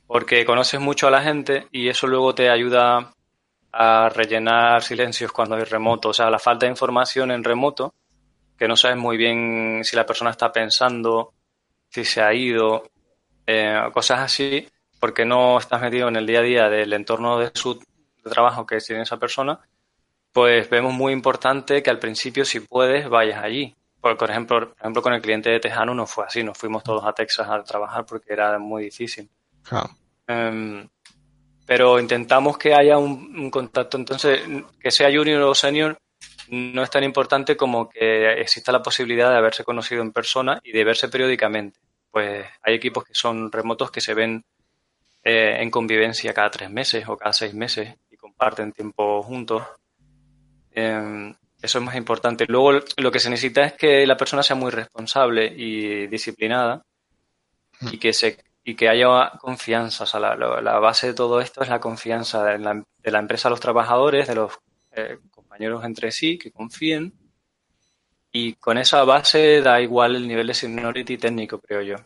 [0.06, 3.12] Porque conoces mucho a la gente y eso luego te ayuda
[3.72, 6.10] a rellenar silencios cuando hay remoto.
[6.10, 7.94] O sea, la falta de información en remoto
[8.56, 11.34] que no sabes muy bien si la persona está pensando,
[11.88, 12.90] si se ha ido,
[13.46, 14.66] eh, cosas así,
[14.98, 18.66] porque no estás metido en el día a día del entorno de su de trabajo
[18.66, 19.60] que tiene esa persona,
[20.36, 23.74] pues vemos muy importante que al principio, si puedes, vayas allí.
[23.98, 26.84] Por, por ejemplo, por ejemplo, con el cliente de Tejano no fue así, nos fuimos
[26.84, 29.30] todos a Texas a trabajar porque era muy difícil.
[30.26, 30.86] Em,
[31.64, 33.96] pero intentamos que haya un, un contacto.
[33.96, 34.42] Entonces,
[34.78, 35.96] que sea junior o senior
[36.48, 40.72] no es tan importante como que exista la posibilidad de haberse conocido en persona y
[40.72, 41.80] de verse periódicamente.
[42.10, 44.44] Pues hay equipos que son remotos que se ven
[45.24, 49.62] eh, en convivencia cada tres meses o cada seis meses y comparten tiempo juntos.
[50.76, 52.44] Em, eso es más importante.
[52.48, 56.84] Luego, lo que se necesita es que la persona sea muy responsable y disciplinada
[57.80, 60.04] y que se y que haya confianza.
[60.04, 63.48] O sea, la, base de todo esto es la confianza de la, de la empresa
[63.48, 64.52] a los trabajadores, de los
[64.92, 67.14] eh, compañeros entre sí, que confíen.
[68.32, 71.96] Y con esa base da igual el nivel de seniority técnico, creo yo.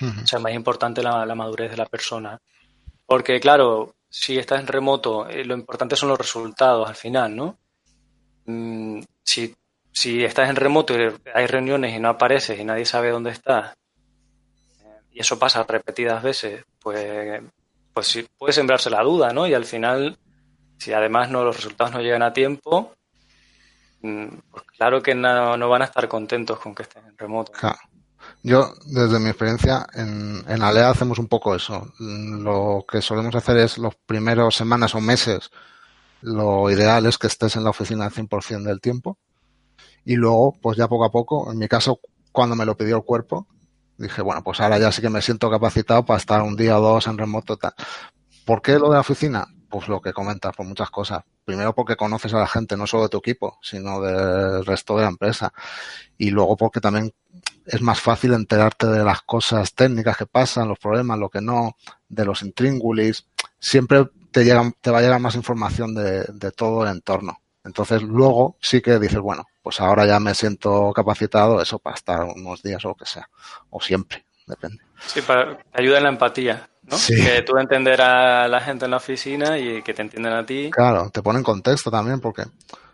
[0.00, 2.38] O sea, es más importante la, la madurez de la persona.
[3.06, 7.58] Porque, claro, si estás en remoto, eh, lo importante son los resultados al final, ¿no?
[8.46, 9.54] Mm, si,
[9.92, 13.74] si estás en remoto y hay reuniones y no apareces y nadie sabe dónde estás,
[14.82, 17.40] eh, y eso pasa repetidas veces, pues,
[17.92, 19.46] pues sí, puede sembrarse la duda, ¿no?
[19.46, 20.18] Y al final,
[20.78, 22.92] si además no los resultados no llegan a tiempo,
[24.02, 27.52] mm, pues claro que no, no van a estar contentos con que estés en remoto.
[27.52, 27.78] Claro.
[28.42, 31.92] Yo, desde mi experiencia, en, en Alea hacemos un poco eso.
[31.98, 35.50] Lo que solemos hacer es los primeros semanas o meses
[36.24, 39.18] lo ideal es que estés en la oficina al 100% del tiempo.
[40.06, 42.00] Y luego, pues ya poco a poco, en mi caso,
[42.32, 43.46] cuando me lo pidió el cuerpo,
[43.98, 46.80] dije, bueno, pues ahora ya sí que me siento capacitado para estar un día o
[46.82, 47.58] dos en remoto.
[47.58, 47.74] Tal.
[48.46, 49.46] ¿Por qué lo de la oficina?
[49.68, 51.22] Pues lo que comentas, por muchas cosas.
[51.44, 55.02] Primero porque conoces a la gente, no solo de tu equipo, sino del resto de
[55.02, 55.52] la empresa.
[56.16, 57.12] Y luego porque también
[57.66, 61.76] es más fácil enterarte de las cosas técnicas que pasan, los problemas, lo que no,
[62.08, 63.26] de los intríngulis.
[63.58, 67.38] Siempre te, llega, te va a llegar más información de, de todo el entorno.
[67.64, 72.24] Entonces luego sí que dices, bueno, pues ahora ya me siento capacitado eso para estar
[72.24, 73.26] unos días o lo que sea,
[73.70, 74.82] o siempre, depende.
[75.06, 76.98] Sí, para, ayuda en la empatía, ¿no?
[76.98, 77.14] Sí.
[77.14, 80.70] Que tú entender a la gente en la oficina y que te entiendan a ti.
[80.70, 82.42] Claro, te pone en contexto también porque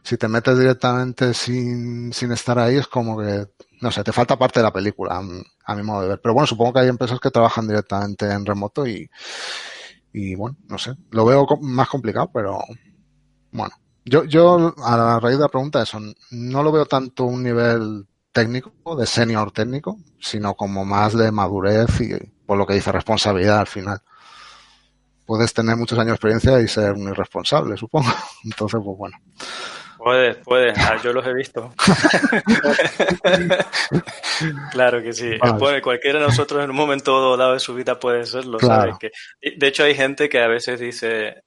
[0.03, 3.47] si te metes directamente sin, sin estar ahí es como que,
[3.81, 6.21] no sé, te falta parte de la película, a, a mi modo de ver.
[6.23, 9.11] Pero bueno, supongo que hay empresas que trabajan directamente en remoto y,
[10.13, 12.59] y bueno, no sé, lo veo más complicado, pero
[13.53, 13.75] bueno.
[14.05, 18.07] Yo, yo, a la raíz de la pregunta, eso, no lo veo tanto un nivel
[18.33, 22.11] técnico, de senior técnico, sino como más de madurez y,
[22.47, 24.01] por lo que dice, responsabilidad al final.
[25.27, 28.11] Puedes tener muchos años de experiencia y ser un irresponsable, supongo.
[28.45, 29.17] Entonces, pues bueno.
[30.03, 30.79] Puedes, puedes.
[30.79, 31.75] Ah, Yo los he visto.
[34.73, 35.37] claro que sí.
[35.39, 35.59] Vale.
[35.59, 38.83] Puede- cualquiera de nosotros en un momento dado de su vida puede serlo, Claro.
[38.83, 38.97] ¿sabes?
[38.99, 39.11] Que,
[39.57, 41.43] de hecho, hay gente que a veces dice,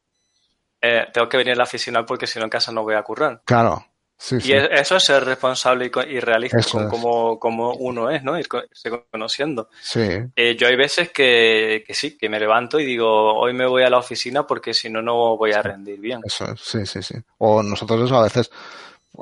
[0.81, 3.03] eh, tengo que venir a la oficina porque si no en casa no voy a
[3.03, 3.41] currar.
[3.45, 3.85] Claro,
[4.23, 4.47] sí, sí.
[4.49, 6.87] Y es- eso es ser responsable y, y realista Eso con es.
[6.87, 8.37] cómo, cómo uno es, ¿no?
[8.37, 8.69] Irse
[9.11, 9.69] conociendo.
[9.81, 9.99] Sí,
[10.35, 13.83] Eh, yo hay veces que, que sí, que me levanto y digo, hoy me voy
[13.83, 16.21] a la oficina porque si no, no voy a rendir bien.
[16.23, 17.15] eso es, sí, sí, sí.
[17.39, 18.49] O nosotros eso a veces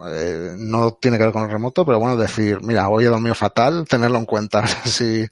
[0.08, 3.36] eh, no tiene que ver con el remoto, pero bueno, decir, mira, hoy he dormido
[3.36, 4.66] fatal, tenerlo en cuenta.
[4.86, 5.28] si,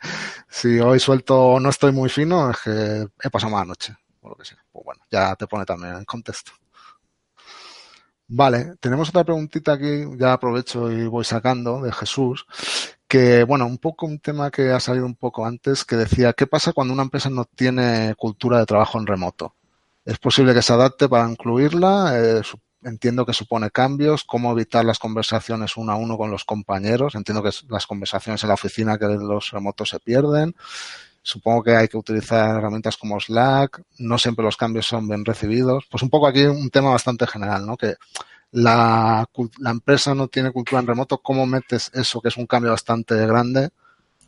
[0.50, 4.36] si hoy suelto no estoy muy fino, es que he pasado mala noche, o lo
[4.36, 4.58] que sea.
[4.72, 6.52] Pues bueno, ya te pone también en contexto.
[8.32, 12.46] Vale, tenemos otra preguntita aquí, ya aprovecho y voy sacando, de Jesús,
[13.08, 16.46] que bueno, un poco un tema que ha salido un poco antes, que decía, ¿qué
[16.46, 19.56] pasa cuando una empresa no tiene cultura de trabajo en remoto?
[20.06, 22.12] ¿Es posible que se adapte para incluirla?
[22.20, 22.42] Eh,
[22.84, 24.24] entiendo que supone cambios.
[24.24, 27.16] ¿Cómo evitar las conversaciones uno a uno con los compañeros?
[27.16, 30.56] Entiendo que las conversaciones en la oficina que los remotos se pierden.
[31.22, 33.82] Supongo que hay que utilizar herramientas como Slack.
[34.00, 35.86] No siempre los cambios son bien recibidos.
[35.90, 37.78] Pues un poco aquí un tema bastante general, ¿no?
[37.78, 37.96] Que
[38.52, 39.28] la,
[39.66, 41.20] empresa no tiene cultura en remoto.
[41.20, 43.70] ¿Cómo metes eso, que es un cambio bastante grande,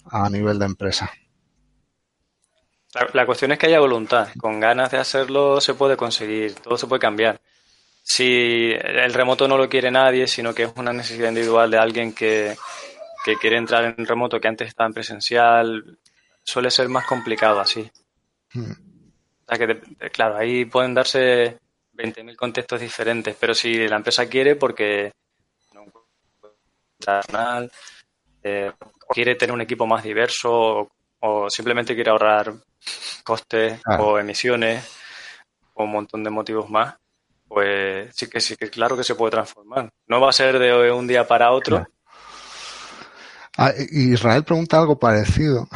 [0.05, 1.11] a nivel de empresa?
[2.93, 4.27] La, la cuestión es que haya voluntad.
[4.37, 7.39] Con ganas de hacerlo se puede conseguir, todo se puede cambiar.
[8.03, 12.13] Si el remoto no lo quiere nadie, sino que es una necesidad individual de alguien
[12.13, 12.55] que,
[13.23, 15.97] que quiere entrar en remoto, que antes estaba en presencial,
[16.43, 17.89] suele ser más complicado así.
[18.53, 18.71] Hmm.
[18.71, 21.57] O sea que, de- claro, ahí pueden darse
[21.93, 25.11] 20.000 contextos diferentes, pero si la empresa quiere, porque
[25.73, 25.85] no
[28.43, 28.71] eh,
[29.09, 32.53] quiere tener un equipo más diverso, o, o simplemente quiere ahorrar
[33.23, 34.03] costes Claro.
[34.07, 34.83] o emisiones,
[35.73, 36.95] o un montón de motivos más,
[37.47, 39.89] pues sí que sí que claro que se puede transformar.
[40.07, 41.91] No va a ser de un día para otro, Claro.
[43.57, 45.67] Ah, Israel pregunta algo parecido,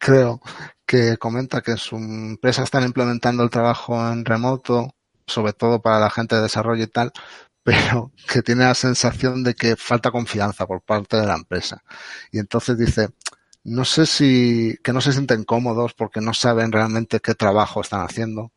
[0.00, 0.40] creo,
[0.86, 6.10] que comenta que su empresa están implementando el trabajo en remoto, sobre todo para la
[6.10, 7.12] gente de desarrollo y tal,
[7.62, 11.82] pero que tiene la sensación de que falta confianza por parte de la empresa.
[12.32, 13.10] Y entonces dice,
[13.64, 18.00] no sé si, que no se sienten cómodos porque no saben realmente qué trabajo están
[18.02, 18.52] haciendo.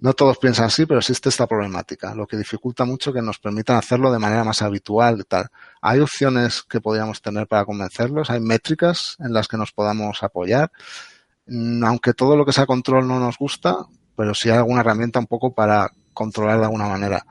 [0.00, 3.76] No todos piensan así, pero existe esta problemática, lo que dificulta mucho que nos permitan
[3.76, 5.48] hacerlo de manera más habitual y tal.
[5.80, 8.30] ¿Hay opciones que podríamos tener para convencerlos?
[8.30, 10.70] ¿Hay métricas en las que nos podamos apoyar?
[11.46, 13.76] Mm, Aunque todo lo que sea control no nos gusta,
[14.16, 17.24] pero sí hay alguna herramienta un poco para controlar de alguna manera.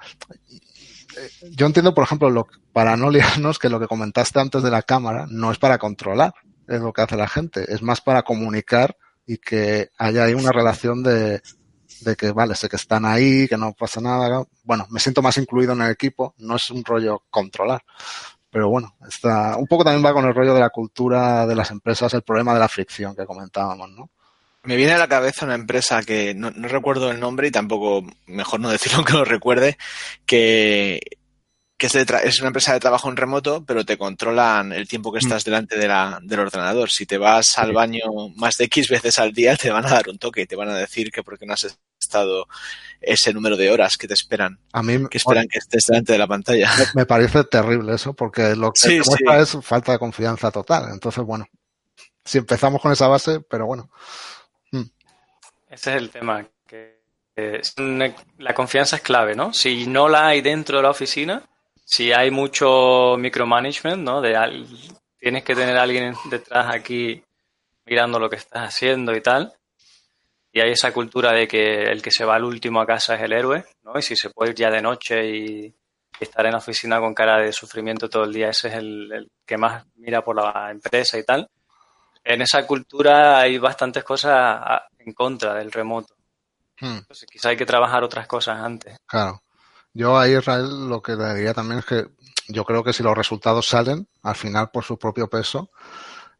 [1.52, 4.82] Yo entiendo, por ejemplo, lo, para no liarnos, que lo que comentaste antes de la
[4.82, 6.34] cámara no es para controlar,
[6.67, 8.95] es lo que hace la gente, es más para comunicar
[9.28, 11.41] y que haya ahí una relación de,
[12.01, 14.43] de que, vale, sé que están ahí, que no pasa nada.
[14.63, 17.84] Bueno, me siento más incluido en el equipo, no es un rollo controlar.
[18.49, 21.71] Pero bueno, está, un poco también va con el rollo de la cultura de las
[21.71, 24.10] empresas, el problema de la fricción que comentábamos, ¿no?
[24.63, 28.06] Me viene a la cabeza una empresa que no, no recuerdo el nombre y tampoco,
[28.27, 29.77] mejor no decirlo que lo recuerde,
[30.25, 30.99] que,
[31.82, 34.88] que es, de tra- es una empresa de trabajo en remoto, pero te controlan el
[34.88, 36.91] tiempo que estás delante de la, del ordenador.
[36.91, 38.03] Si te vas al baño
[38.36, 40.70] más de X veces al día, te van a dar un toque y te van
[40.70, 42.45] a decir que porque no has estado
[43.01, 46.20] ese número de horas que te esperan, A mí que esperan que estés delante de
[46.20, 46.70] la pantalla.
[46.93, 50.89] me, parece terrible eso, porque lo que Sí, demuestra es falta de confianza total.
[50.93, 51.47] Entonces, bueno,
[52.24, 53.89] si empezamos con esa base, pero bueno,
[55.70, 57.01] ese es el tema, que
[57.36, 57.62] Eh,
[58.39, 59.53] la confianza es clave, ¿no?
[59.53, 61.41] Si no la hay dentro de la oficina,
[61.84, 64.21] si hay mucho micromanagement, ¿no?
[64.21, 64.38] De
[65.19, 67.23] tienes que tener a alguien detrás aquí
[67.86, 69.53] mirando lo que estás haciendo y tal.
[70.53, 73.21] Y hay esa cultura de que el que se va al último a casa es
[73.21, 73.97] el héroe, ¿no?
[73.97, 75.75] Y si se puede ir ya de noche y,
[76.19, 79.57] estar en la oficina con cara de sufrimiento todo el día, ese es el, que
[79.57, 81.49] más mira por la empresa y tal.
[82.23, 86.13] En esa cultura hay bastantes cosas en contra del remoto.
[86.79, 86.97] Hmm.
[86.97, 88.97] Entonces, quizá hay que trabajar otras cosas antes.
[89.07, 89.41] Claro.
[89.94, 92.08] Yo a Israel lo que le diría también es que
[92.48, 95.70] yo creo que si los resultados salen, al final por su propio peso,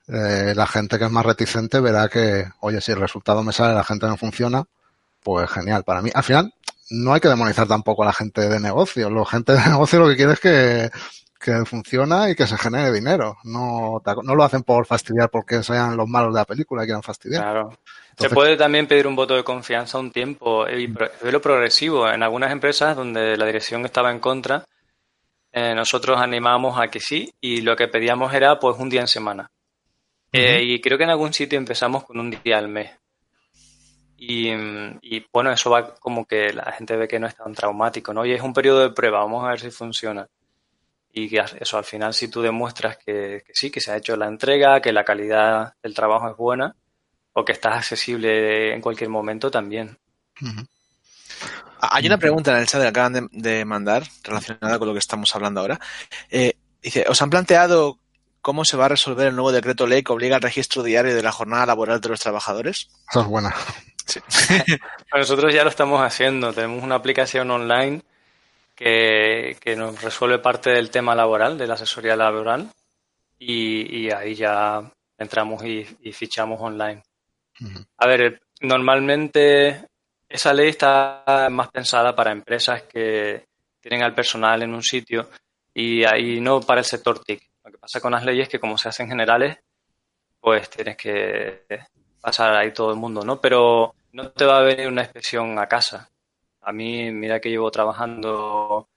[0.08, 3.76] eh, la gente que es más reticente verá que, oye, si el resultado me sale,
[3.76, 4.66] la gente no funciona,
[5.24, 5.84] pues genial.
[5.84, 6.54] Para mí, al final,
[6.90, 9.10] no hay que demonizar tampoco a la gente de negocio.
[9.10, 10.92] La gente de negocio lo que quiere es que,
[11.40, 13.38] que funciona y que se genere dinero.
[13.44, 17.04] No, no lo hacen por fastidiar porque sean los malos de la película y quieran
[17.04, 17.44] fastidiar.
[17.44, 17.80] Claro.
[18.22, 22.10] Se puede también pedir un voto de confianza un tiempo y verlo progresivo.
[22.10, 24.66] En algunas empresas donde la dirección estaba en contra,
[25.52, 29.08] eh, nosotros animamos a que sí y lo que pedíamos era pues un día en
[29.08, 29.52] semana.
[30.32, 32.92] Eh, y creo que en algún sitio empezamos con un día al mes.
[34.24, 34.54] Y,
[35.34, 38.24] bueno, eso va como que la gente ve que no es tan traumático, ¿no?
[38.24, 40.28] Y es un periodo de prueba, vamos a ver si funciona.
[41.12, 44.28] Y que eso al final, si tú demuestras que, sí, que se ha hecho la
[44.28, 46.76] entrega, que la calidad del trabajo es buena,
[47.34, 49.98] o que estás accesible en cualquier momento también.
[51.80, 55.34] Hay una pregunta en el chat que acaban de, mandar relacionada con lo que estamos
[55.36, 55.80] hablando ahora.
[56.30, 57.98] Eh, dice, ¿os han planteado
[58.42, 61.24] cómo se va a resolver el nuevo decreto ley que obliga al registro diario de
[61.24, 62.90] la jornada laboral de los trabajadores?
[63.10, 63.56] Eso es buena.
[65.16, 66.54] Nosotros ya lo estamos haciendo.
[66.54, 68.02] Tenemos una aplicación online
[68.76, 72.70] que, nos resuelve parte del tema laboral, de la asesoría laboral,
[73.38, 77.04] y, ahí ya entramos y, fichamos online.
[77.98, 79.88] A ver, normalmente
[80.28, 83.46] esa ley está más pensada para empresas que
[83.80, 85.30] tienen al personal en un sitio
[85.74, 87.42] y ahí no para el sector TIC.
[87.64, 89.58] Lo que pasa con las leyes es que como se hacen generales,
[90.40, 91.66] pues tienes que
[92.20, 93.40] pasar ahí todo el mundo, ¿no?
[93.40, 96.10] Pero no te va a venir una inspección a casa.
[96.62, 98.88] A mí, mira que llevo trabajando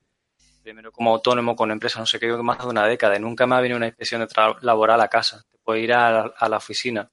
[0.63, 3.55] primero como autónomo con empresas, no sé qué, más de una década y nunca me
[3.55, 4.27] ha venido una inspección
[4.63, 5.45] laboral a casa.
[5.51, 7.11] Te puede ir a la, oficina.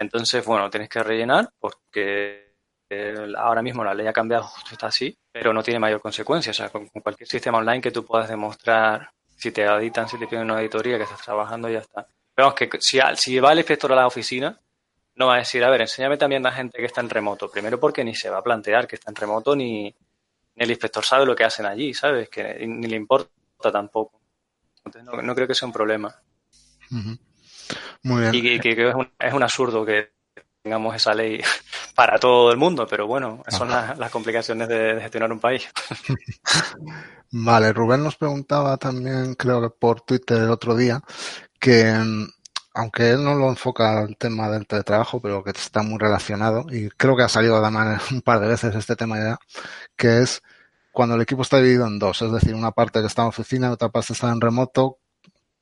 [0.00, 2.54] Entonces, bueno, tienes que rellenar porque
[2.88, 6.50] eh, ahora mismo la ley ha cambiado, justo está así, pero no tiene mayor consecuencia.
[6.50, 10.26] O sea, con, cualquier sistema online que tú puedas demostrar si te auditan, si te
[10.26, 12.06] piden una auditoría, que estás trabajando, ya está.
[12.34, 14.58] Pero que si, si va el inspector a la oficina,
[15.14, 17.50] no va a decir, a ver, enséñame también a la gente que está en remoto.
[17.50, 19.94] Primero porque ni se va a plantear que está en remoto, ni,
[20.56, 22.28] el inspector sabe lo que hacen allí, ¿sabes?
[22.28, 24.20] Que ni le importa tampoco.
[24.84, 26.14] Entonces no, creo que sea un problema.
[28.02, 28.34] Muy bien.
[28.34, 30.12] Y que, es, un, absurdo que
[30.62, 31.40] tengamos esa ley
[31.94, 35.68] para todo el mundo, pero bueno, son las, complicaciones de gestionar un país.
[37.32, 41.00] Vale, Rubén nos preguntaba también, creo que por Twitter el otro día,
[41.60, 42.28] que mm,
[42.74, 46.88] aunque él no lo enfoca al tema del teletrabajo, pero que está muy relacionado, y
[46.90, 49.38] creo que ha salido además un par de veces este tema ya,
[49.96, 50.42] que es
[50.92, 53.68] cuando el equipo está dividido en dos, es decir, una parte que está en oficina
[53.68, 54.98] y otra parte está en remoto,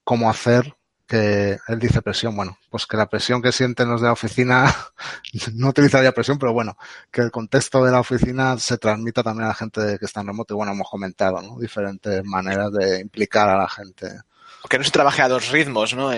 [0.04, 0.77] cómo hacer
[1.08, 4.72] que él dice presión, bueno, pues que la presión que sienten los de la oficina,
[5.54, 6.76] no utilizaría presión, pero bueno,
[7.10, 10.26] que el contexto de la oficina se transmita también a la gente que está en
[10.26, 10.52] remoto.
[10.52, 11.58] Y bueno, hemos comentado, ¿no?
[11.58, 14.20] Diferentes maneras de implicar a la gente.
[14.68, 16.10] Que no se trabaje a dos ritmos, ¿no?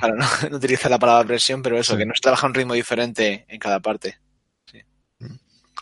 [0.00, 0.14] Para
[0.50, 3.46] no, utilizar la palabra presión, pero eso, que no se trabaja a un ritmo diferente
[3.48, 4.20] en cada parte.
[4.70, 4.80] Sí.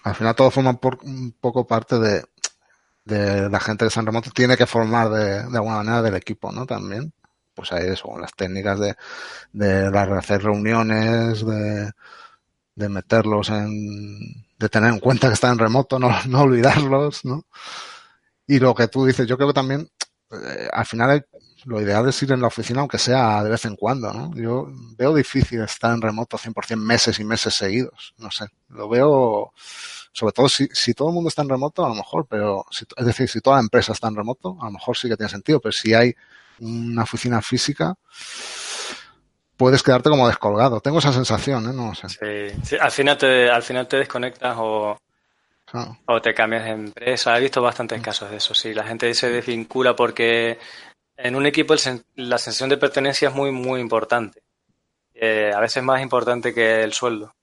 [0.05, 2.25] Al final todo forma por, un poco parte de,
[3.05, 6.15] de la gente que está en remoto, tiene que formar de, de alguna manera del
[6.15, 6.65] equipo, ¿no?
[6.65, 7.13] También
[7.55, 8.97] pues hay eso, las técnicas de,
[9.53, 11.91] de hacer reuniones, de,
[12.75, 17.45] de meterlos en, de tener en cuenta que están en remoto, no, no olvidarlos, ¿no?
[18.47, 19.89] Y lo que tú dices, yo creo que también,
[20.31, 21.27] eh, al final
[21.65, 24.35] lo ideal es ir en la oficina, aunque sea de vez en cuando, ¿no?
[24.35, 29.53] Yo veo difícil estar en remoto 100% meses y meses seguidos, no sé, lo veo,
[30.13, 32.85] sobre todo si, si todo el mundo está en remoto, a lo mejor, pero, si,
[32.97, 35.31] es decir, si toda la empresa está en remoto, a lo mejor sí que tiene
[35.31, 36.15] sentido, pero si hay
[36.61, 37.95] una oficina física,
[39.57, 40.81] puedes quedarte como descolgado.
[40.81, 41.73] Tengo esa sensación, ¿eh?
[41.73, 42.09] No sé.
[42.63, 44.99] Sí, al final te, al final te desconectas o,
[46.07, 47.37] o te cambias de empresa.
[47.37, 48.75] He visto bastantes casos de eso, sí.
[48.75, 50.59] La gente se desvincula porque
[51.17, 51.75] en un equipo
[52.17, 54.43] la sensación de pertenencia es muy, muy importante.
[55.15, 57.35] Eh, a veces más importante que el sueldo.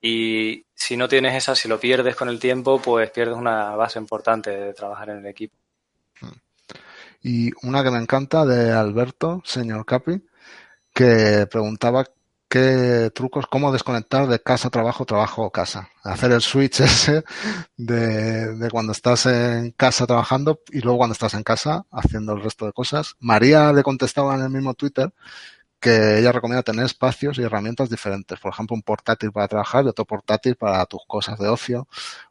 [0.00, 3.98] Y si no tienes esa, si lo pierdes con el tiempo, pues pierdes una base
[3.98, 5.56] importante de trabajar en el equipo.
[7.28, 10.22] Y una que me encanta de Alberto, señor Capi,
[10.94, 12.04] que preguntaba
[12.48, 15.88] qué trucos, cómo desconectar de casa, trabajo, trabajo, casa.
[16.04, 17.24] Hacer el switch ese
[17.76, 22.44] de, de, cuando estás en casa trabajando y luego cuando estás en casa haciendo el
[22.44, 23.16] resto de cosas.
[23.18, 25.12] María le contestaba en el mismo Twitter
[25.80, 28.38] que ella recomienda tener espacios y herramientas diferentes.
[28.40, 31.86] Por ejemplo, un portátil para trabajar y otro portátil para tus cosas de ocio,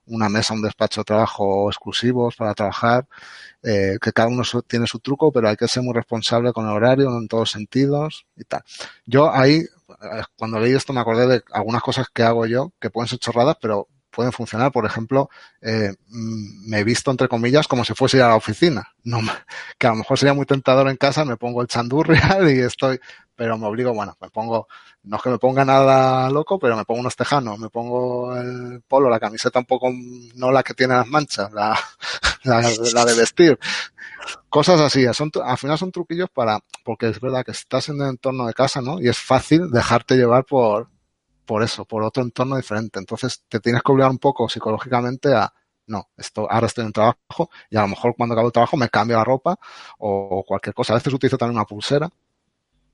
[0.05, 3.07] una mesa, un despacho de trabajo exclusivos para trabajar,
[3.63, 6.71] eh, que cada uno tiene su truco, pero hay que ser muy responsable con el
[6.71, 8.63] horario en todos sentidos y tal.
[9.05, 12.89] Yo ahí, eh, cuando leí esto me acordé de algunas cosas que hago yo, que
[12.89, 14.71] pueden ser chorradas, pero pueden funcionar.
[14.71, 15.29] Por ejemplo,
[15.61, 18.83] eh, mm, me he visto, entre comillas, como si fuese a la oficina.
[19.03, 19.19] No,
[19.77, 22.99] que a lo mejor sería muy tentador en casa, me pongo el chandurrial y estoy
[23.35, 24.67] pero me obligo, bueno, me pongo,
[25.03, 28.81] no es que me ponga nada loco, pero me pongo unos tejanos, me pongo el
[28.87, 29.91] polo, la camiseta un poco,
[30.35, 31.77] no la que tiene las manchas, la,
[32.43, 32.61] la,
[32.93, 33.59] la de vestir.
[34.49, 38.09] Cosas así, son, al final son truquillos para, porque es verdad que estás en el
[38.09, 38.99] entorno de casa, ¿no?
[39.01, 40.89] Y es fácil dejarte llevar por,
[41.45, 42.99] por eso, por otro entorno diferente.
[42.99, 45.53] Entonces te tienes que obligar un poco psicológicamente a,
[45.87, 48.89] no, esto, ahora estoy en trabajo y a lo mejor cuando acabo el trabajo me
[48.89, 49.57] cambio la ropa
[49.99, 50.93] o cualquier cosa.
[50.93, 52.09] A veces utilizo también una pulsera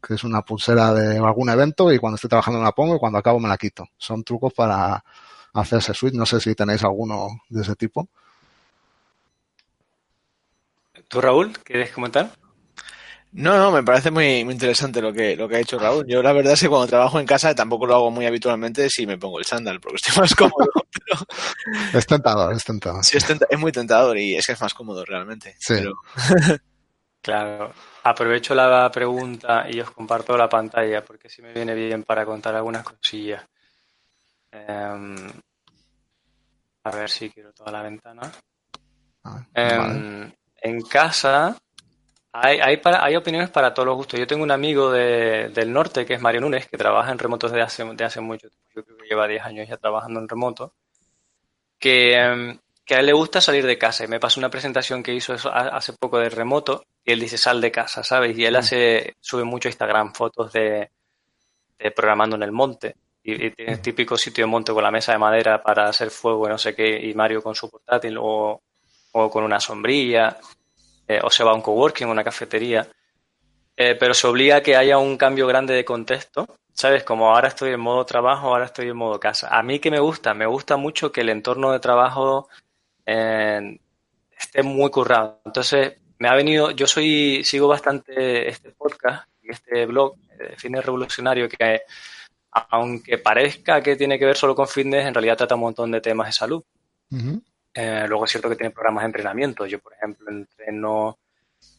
[0.02, 3.00] que es una pulsera de algún evento y cuando estoy trabajando me la pongo y
[3.00, 3.88] cuando acabo me la quito.
[3.98, 5.04] Son trucos para
[5.54, 6.14] hacerse switch.
[6.16, 8.10] No sé si tenéis alguno de ese tipo.
[11.08, 12.32] ¿Tú, Raúl, quieres comentar?
[13.34, 16.06] No, no, me parece muy, interesante lo que, lo que ha hecho Raúl.
[16.06, 19.08] Yo la verdad es que cuando trabajo en casa tampoco lo hago muy habitualmente si
[19.08, 20.70] me pongo el chándal, porque estoy más cómodo.
[21.94, 23.06] Es tentador, es tentador.
[23.06, 25.56] Sí, es, muy tentador y es que es más cómodo realmente.
[25.60, 25.76] Sí.
[27.22, 27.74] claro.
[28.04, 32.56] Aprovecho la pregunta y os comparto la pantalla porque si me viene bien para contar
[32.56, 33.46] algunas cosillas.
[34.52, 35.16] Em,
[36.84, 38.30] a ver si quiero toda la ventana.
[39.24, 40.32] Ah, em,
[40.64, 41.56] en casa
[42.34, 44.20] hay, hay, para, hay opiniones para todos los gustos.
[44.20, 47.52] Yo tengo un amigo de, del norte que es Mario Núñez, que trabaja en remotos
[47.52, 48.70] de hace, de hace mucho tiempo.
[48.76, 50.74] Yo creo que lleva 10 años ya trabajando en remoto.
[51.80, 52.60] Que em,
[52.92, 54.04] que a él le gusta salir de casa.
[54.04, 57.62] Y me pasó una presentación que hizo hace poco de remoto y él dice sal
[57.62, 58.38] de casa, ¿sabes?
[58.38, 58.58] Y él mm.
[58.58, 60.92] hace, sube mucho a Instagram fotos de,
[61.96, 62.96] programando en el monte.
[63.24, 66.48] Y, tiene el típico sitio de monte con la mesa de madera para hacer fuego
[66.48, 68.62] y no sé qué, y Mario con su portátil o,
[69.12, 70.38] con una sombrilla,
[71.16, 72.88] eh, o se va a un coworking, una cafetería.
[73.76, 77.04] Eh, pero se obliga a que haya un cambio grande de contexto, ¿sabes?
[77.04, 79.48] Como ahora estoy en modo trabajo, ahora estoy en modo casa.
[79.50, 82.48] A mí que me gusta, me gusta mucho que el entorno de trabajo
[83.06, 85.42] esté muy currado.
[85.46, 90.86] Entonces, me ha venido, yo soy, sigo bastante este podcast y este blog de Fitness
[90.86, 91.82] Revolucionario que
[92.52, 96.02] aunque parezca que tiene que ver solo con fitness, en realidad trata un montón de
[96.02, 96.64] temas de salud.
[97.74, 99.66] Eh, luego es cierto que tiene programas de entrenamiento.
[99.66, 101.20] Yo, por ejemplo, entreno,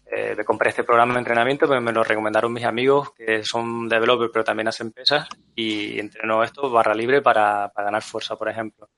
[0.06, 3.88] eh, me compré este programa de entrenamiento, pero me lo recomendaron mis amigos que son
[3.88, 8.48] developers, pero también hacen pesas, y entreno esto barra libre para, para ganar fuerza, por
[8.48, 8.88] ejemplo.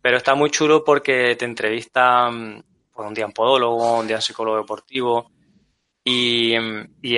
[0.00, 4.22] Pero está muy chulo porque te entrevistan pues, un día un podólogo, un día un
[4.22, 5.30] psicólogo deportivo
[6.02, 6.54] y,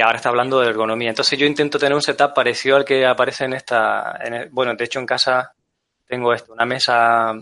[0.00, 1.10] ahora está hablando de ergonomía.
[1.10, 4.18] Entonces yo intento tener un setup parecido al que aparece en esta...
[4.50, 5.54] bueno, de hecho en casa
[6.06, 7.32] tengo esto, una mesa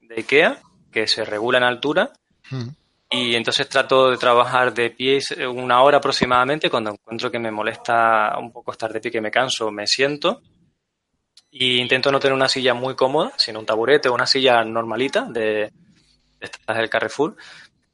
[0.00, 0.58] de Ikea
[0.94, 2.12] que se regula en altura
[2.50, 2.68] hmm.
[3.10, 6.70] y entonces trato de trabajar de pie una hora aproximadamente.
[6.70, 10.40] Cuando encuentro que me molesta un poco estar de pie, que me canso, me siento
[11.56, 15.24] y intento no tener una silla muy cómoda, sino un taburete o una silla normalita
[15.30, 15.70] de,
[16.40, 17.36] estas del Carrefour,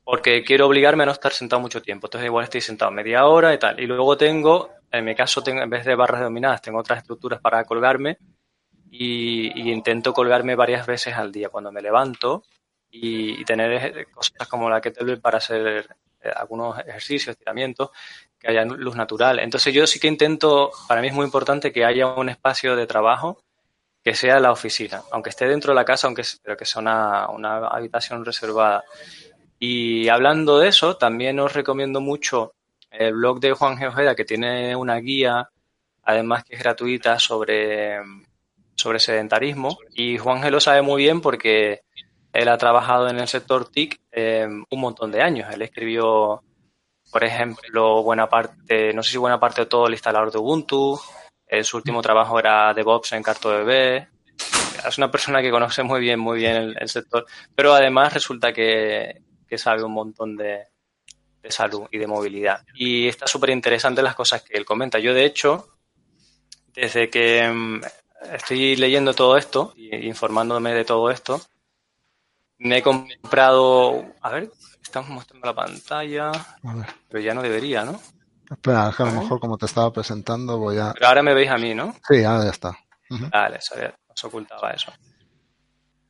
[0.03, 2.07] porque quiero obligarme a no estar sentado mucho tiempo.
[2.07, 3.79] Entonces igual estoy sentado media hora y tal.
[3.79, 7.39] Y luego tengo, en mi caso, tengo, en vez de barras dominadas, tengo otras estructuras
[7.41, 8.17] para colgarme
[8.91, 12.43] y, intento colgarme varias veces al día cuando me levanto
[12.91, 15.89] y, tener cosas como la que para hacer
[16.23, 17.91] eh, algunos ejercicios, estiramientos,
[18.39, 19.39] que haya luz natural.
[19.39, 22.87] Entonces yo sí que intento, para mí es muy importante que haya un espacio de
[22.87, 23.43] trabajo
[24.03, 27.67] que sea la oficina, aunque esté dentro de la casa, aunque pero que sea una,
[27.67, 28.85] habitación reservada.
[29.59, 32.55] Y hablando de eso, también os recomiendo mucho
[32.91, 35.51] el blog de Juan Geojeda, que tiene una guía,
[36.03, 37.99] además que es gratuita, sobre,
[38.75, 39.79] sobre sedentarismo.
[39.95, 41.83] Y Juan G lo sabe muy bien porque
[42.33, 45.53] él ha trabajado en el sector TIC eh, un montón de años.
[45.53, 46.43] Él escribió,
[47.11, 51.01] por ejemplo, buena parte, no sé si buena parte de todo el instalador de Ubuntu,
[51.63, 54.07] su último trabajo era DevOps en CartoDB.
[54.87, 59.23] Es una persona que conoce muy bien, muy bien el, sector, pero además resulta que,
[59.57, 60.69] sabe un montón de,
[61.49, 62.65] salud y de movilidad.
[62.75, 64.99] Y está súper interesante las cosas que él comenta.
[64.99, 65.69] Yo, de hecho,
[66.73, 67.81] desde que mm,
[68.33, 71.41] estoy leyendo todo esto e informándome de todo esto,
[72.61, 74.51] me he comprado, a ver,
[74.83, 76.31] estamos mostrando la pantalla,
[77.09, 77.99] pero ya no debería, ¿no?
[78.51, 80.93] Espera, es que a lo mejor como te estaba presentando voy a...
[80.93, 81.95] Pero ahora me veis a mí, ¿no?
[82.07, 82.79] Sí, ahora ya está.
[83.09, 84.93] Vale, sabía, os ocultaba eso.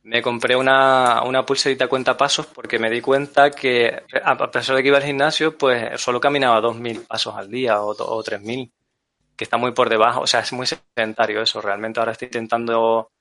[0.03, 4.75] Me compré una, una pulserita cuenta pasos porque me di cuenta que, a a pesar
[4.75, 8.71] de que iba al gimnasio, pues solo caminaba 2.000 pasos al día o, o 3.000,
[9.37, 10.21] que está muy por debajo.
[10.21, 11.61] O sea, es muy sedentario eso.
[11.61, 13.11] Realmente ahora estoy intentando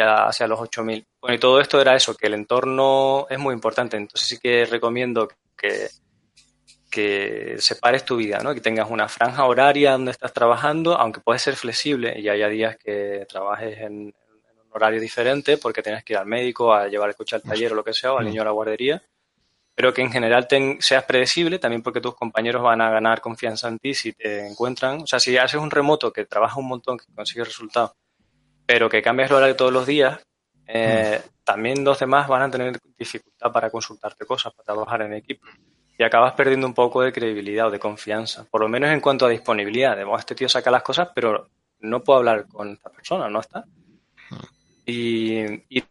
[0.00, 1.04] a- hacia los 8.000.
[1.20, 3.96] Bueno, y todo esto era eso, que el entorno es muy importante.
[3.96, 5.88] Entonces sí que recomiendo que,
[6.90, 8.54] que separes tu vida, ¿no?
[8.54, 12.76] Que tengas una franja horaria donde estás trabajando, aunque puede ser flexible y haya días
[12.76, 14.14] que trabajes en, un
[14.70, 17.74] horario diferente porque tienes que ir al médico, a llevar el coche al taller o
[17.76, 19.02] lo que sea, o al niño a la guardería,
[19.74, 23.68] pero que en general ten- seas predecible, también porque tus compañeros van a ganar confianza
[23.68, 25.02] en ti si te encuentran.
[25.02, 27.92] O sea, si haces un remoto que trabaja un montón, que consigues resultados,
[28.66, 30.20] pero que cambias el horario todos los días,
[30.66, 35.46] eh, también los demás van a tener dificultad para consultarte cosas, para trabajar en equipo.
[35.96, 39.26] Y acabas perdiendo un poco de credibilidad o de confianza, por lo menos en cuanto
[39.26, 39.96] a disponibilidad.
[39.96, 41.48] De este tío saca las cosas, pero
[41.80, 43.64] no puedo hablar con esta persona, ¿no está?
[44.86, 45.84] Y, y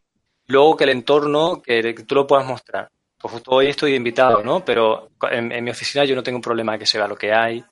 [0.47, 2.89] luego que el entorno, que tú lo puedas mostrar.
[3.17, 4.65] Pues justo hoy estoy invitado, ¿no?
[4.65, 7.31] Pero en, en mi oficina yo no tengo un problema que se vea lo que
[7.31, 7.63] hay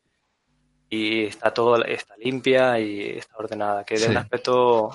[0.94, 4.10] y está todo, está limpia y está ordenada, que Sí.
[4.10, 4.92] un aspecto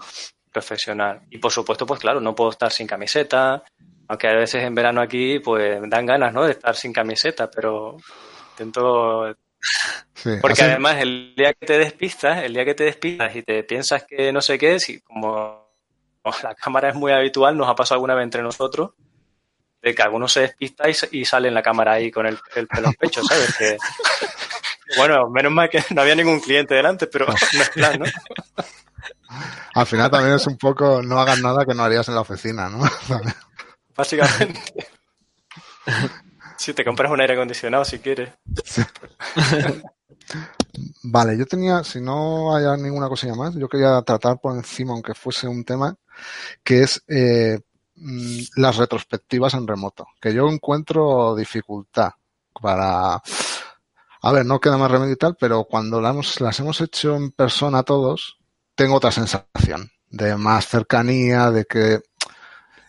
[0.52, 1.22] profesional.
[1.30, 3.62] Y por supuesto, pues claro, no puedo estar sin camiseta,
[4.06, 6.44] aunque a veces en verano aquí pues dan ganas, ¿no?
[6.44, 7.96] De estar sin camiseta, pero
[8.52, 9.34] intento
[10.14, 13.42] Sí, porque así- además el día que te despistas, el día que te despistas y
[13.42, 15.66] te piensas que no sé qué, si como
[16.42, 18.90] la cámara es muy habitual, nos ha pasado alguna vez entre nosotros,
[19.82, 22.66] de que alguno se despista y, y sale en la cámara ahí con el, el
[22.66, 23.56] pelo en pecho, ¿sabes?
[23.56, 23.76] Que,
[24.96, 28.06] bueno, menos mal que no había ningún cliente delante, pero no es plan, ¿no?
[29.74, 32.68] al final también es un poco no hagas nada que no harías en la oficina,
[32.68, 32.80] ¿no?
[33.96, 34.88] Básicamente.
[36.56, 38.30] Si te compras un aire acondicionado si quieres.
[41.02, 45.14] Vale, yo tenía, si no hay ninguna cosilla más, yo quería tratar por encima, aunque
[45.14, 45.96] fuese un tema,
[46.62, 47.60] que es eh,
[47.94, 52.10] mm, las retrospectivas en remoto, que yo encuentro dificultad
[52.60, 53.22] para...
[54.22, 57.82] A ver, no queda más remedio y tal, pero cuando las hemos, hecho en persona
[57.82, 58.38] todos,
[58.74, 62.00] tengo otra sensación de más cercanía, de que...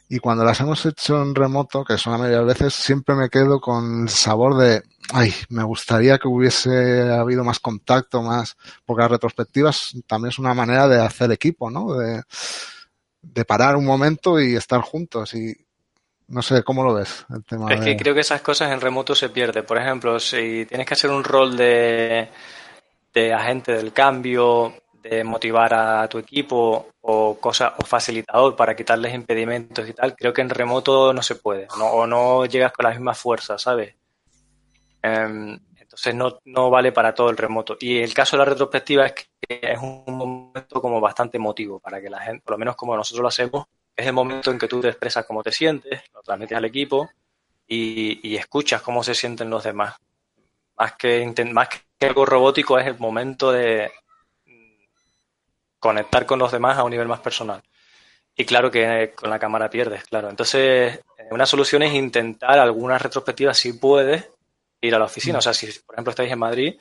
[0.10, 3.30] Y cuando las hemos hecho en remoto, que son la mayoría de veces, siempre me
[3.30, 8.56] quedo con el sabor de, ay, me gustaría que hubiese habido más contacto, más,
[8.86, 11.94] porque las retrospectivas también es una manera de hacer equipo, ¿no?
[11.94, 12.24] De,
[13.22, 15.67] de parar un momento y estar juntos y
[16.28, 17.26] no sé, ¿cómo lo ves?
[17.34, 17.86] El tema Es de...
[17.86, 19.66] que creo que esas cosas en remoto se pierden.
[19.66, 22.30] Por ejemplo, si tienes que hacer un rol de,
[23.14, 29.14] de agente del cambio, de motivar a tu equipo o cosa o facilitador para quitarles
[29.14, 31.86] impedimentos y tal, creo que en remoto no se puede, ¿no?
[31.86, 33.96] o no llegas con la misma fuerza, ¿sabes?
[35.02, 37.78] Em, entonces no, no vale para todo el remoto.
[37.80, 39.28] Y el caso de la retrospectiva es que
[39.62, 43.22] es un momento como bastante emotivo para que la gente, por lo menos como nosotros
[43.22, 43.66] lo hacemos,
[43.98, 47.10] es el momento en que tú te expresas cómo te sientes, lo transmites al equipo
[47.68, 49.96] y, y escuchas cómo se sienten los demás.
[50.78, 53.92] Más que, más que algo robótico es el momento de
[54.46, 54.84] mm,
[55.80, 57.64] conectar con los demás a un nivel más personal.
[58.36, 60.30] Y claro que con la cámara pierdes, claro.
[60.30, 64.30] Entonces, eh, una solución es intentar algunas retrospectivas si puedes
[64.80, 65.40] ir a la oficina.
[65.40, 66.76] O sea, si por ejemplo estáis en Madrid,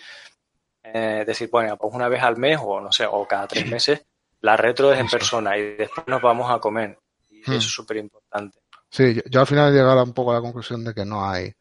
[0.83, 4.05] eh, decir, bueno, pues una vez al mes o no sé, o cada tres meses,
[4.43, 6.99] la retro es en persona y después nos vamos a comer.
[7.47, 7.55] Y Hmm.
[7.55, 8.59] eso es súper importante.
[8.91, 11.29] Sí, yo, yo al final he llegado un poco a la conclusión de que no
[11.29, 11.53] hay,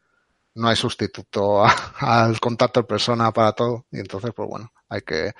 [0.54, 1.64] no hay sustituto
[2.00, 3.86] al contacto en persona para todo.
[3.90, 5.32] Y entonces, pues bueno, hay que.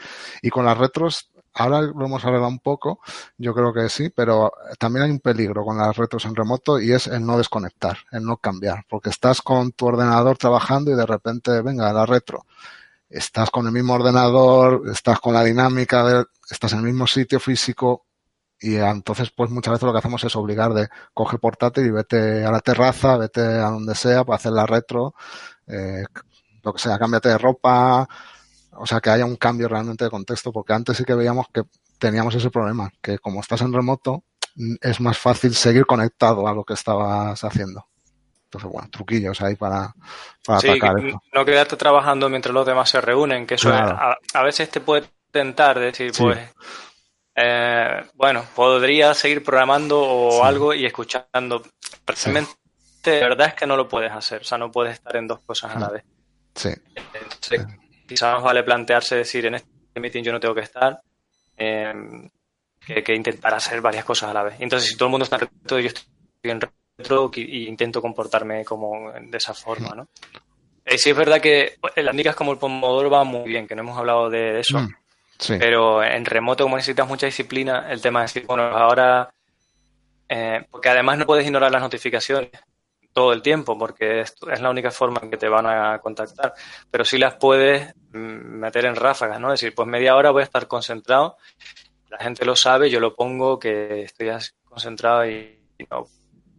[0.43, 3.01] Y con las retros, ahora lo hemos hablado un poco,
[3.39, 6.93] yo creo que sí, pero también hay un peligro con las retros en remoto y
[6.93, 8.85] es el no desconectar, el no cambiar.
[8.89, 12.47] Porque estás con tu ordenador trabajando y de repente, venga, la retro.
[13.09, 17.39] Estás con el mismo ordenador, estás con la dinámica, de, estás en el mismo sitio
[17.41, 18.06] físico,
[18.61, 22.45] y entonces, pues muchas veces lo que hacemos es obligar de coge portátil y vete
[22.45, 25.15] a la terraza, vete a donde sea para hacer la retro,
[25.67, 26.05] eh,
[26.63, 28.09] lo que sea, cámbiate de ropa,
[28.73, 31.63] o sea, que haya un cambio realmente de contexto, porque antes sí que veíamos que
[31.99, 34.25] teníamos ese problema, que como estás en remoto,
[34.81, 37.87] es más fácil seguir conectado a lo que estabas haciendo.
[38.45, 39.93] Entonces, bueno, truquillos ahí para,
[40.47, 41.23] para Sí, atacar eso.
[41.33, 43.95] no quedarte trabajando mientras los demás se reúnen, que eso Claro.
[43.95, 44.01] es-
[44.35, 46.23] a, a veces te puede tentar decir, Sí.
[46.25, 46.39] pues,
[47.37, 50.41] eh, bueno, podría seguir programando o Sí.
[50.43, 51.63] algo y escuchando.
[52.05, 52.53] Precisamente,
[53.05, 55.41] de verdad es que no lo puedes hacer, o sea, no puedes estar en dos
[55.45, 55.93] cosas a la Mm.
[55.93, 56.05] vez.
[56.55, 57.67] Sí, Entonces,
[58.09, 59.69] quizás vale plantearse decir, en este
[60.01, 61.01] meeting yo no tengo que estar,
[61.57, 61.93] eh,
[62.87, 64.55] que, que intentar hacer varias cosas a la vez.
[64.61, 66.05] Entonces, si todo el mundo está en retro, yo estoy
[66.45, 66.61] en
[66.99, 70.07] retro y, y intento comportarme como de esa forma, ¿no?
[70.85, 73.83] Eh, sí es verdad que las técnicas como el Pomodoro van muy bien, que no
[73.83, 74.79] hemos hablado de eso.
[74.79, 74.89] Mm,
[75.49, 79.33] Pero en remoto, como necesitas mucha disciplina, el tema es decir, bueno, ahora,
[80.29, 82.51] eh, porque además no puedes ignorar las notificaciones
[83.13, 86.53] todo el tiempo, porque es, es la única forma en que te van a contactar,
[86.91, 89.53] pero sí las puedes mm, meter en ráfagas, ¿no?
[89.53, 91.39] Es decir, pues media hora voy a estar concentrado,
[92.11, 94.29] la gente lo sabe, yo lo pongo que estoy
[94.65, 95.59] concentrado y,
[95.91, 96.07] no.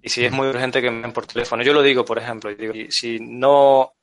[0.02, 2.54] Y si es muy urgente que me den por teléfono, yo lo digo, por ejemplo,
[2.54, 3.94] digo, si no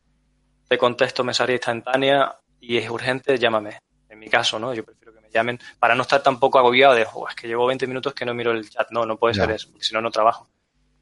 [0.68, 3.78] te contesto mensajería instantánea y es urgente, llámame.
[4.24, 4.72] Mi caso, ¿no?
[4.72, 7.66] Yo prefiero que me llamen para no estar tampoco agobiado de, "Oh, es que llevo
[7.66, 8.88] 20 minutos que no miro el chat.
[8.90, 10.48] No, no puede ser eso, porque si no, no trabajo.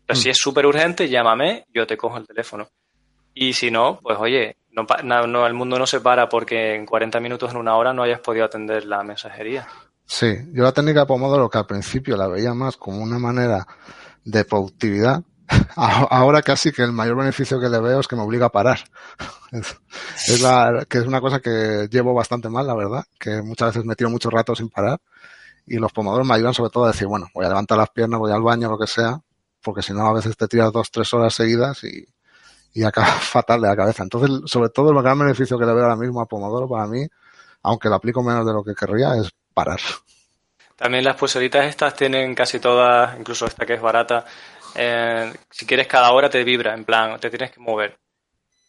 [0.05, 0.23] Pero Mm.
[0.23, 2.67] si es súper urgente, llámame, yo te cojo el teléfono.
[3.33, 4.85] Y si no, pues oye, no,
[5.27, 8.19] no, el mundo no se para porque en 40 minutos, en una hora, no hayas
[8.21, 9.69] podido atender la mensajería.
[10.05, 13.67] Sí, yo la técnica Pomodoro que al principio la veía más como una manera
[14.25, 15.23] de productividad,
[15.77, 18.79] ahora casi que el mayor beneficio que le veo es que me obliga a parar.
[20.27, 23.85] Es, la, que es una cosa que llevo bastante mal, la verdad, que muchas veces
[23.85, 24.99] me tiro mucho rato sin parar
[25.67, 28.19] y los pomodoros me ayudan sobre todo a decir, bueno, voy a levantar las piernas,
[28.19, 29.21] voy al baño, lo que sea,
[29.63, 32.07] porque si no a veces te tiras dos, tres horas seguidas y,
[32.75, 34.03] y acaba fatal de la cabeza.
[34.03, 37.07] Entonces, sobre todo el gran beneficio que le veo ahora mismo a Pomodoro para mí,
[37.63, 39.81] aunque lo aplico menos de lo que querría, es parar.
[40.77, 44.25] También las pulseritas estas tienen casi todas, incluso esta que es barata,
[44.77, 47.99] eh, si quieres cada hora te vibra, en plan, te tienes que mover.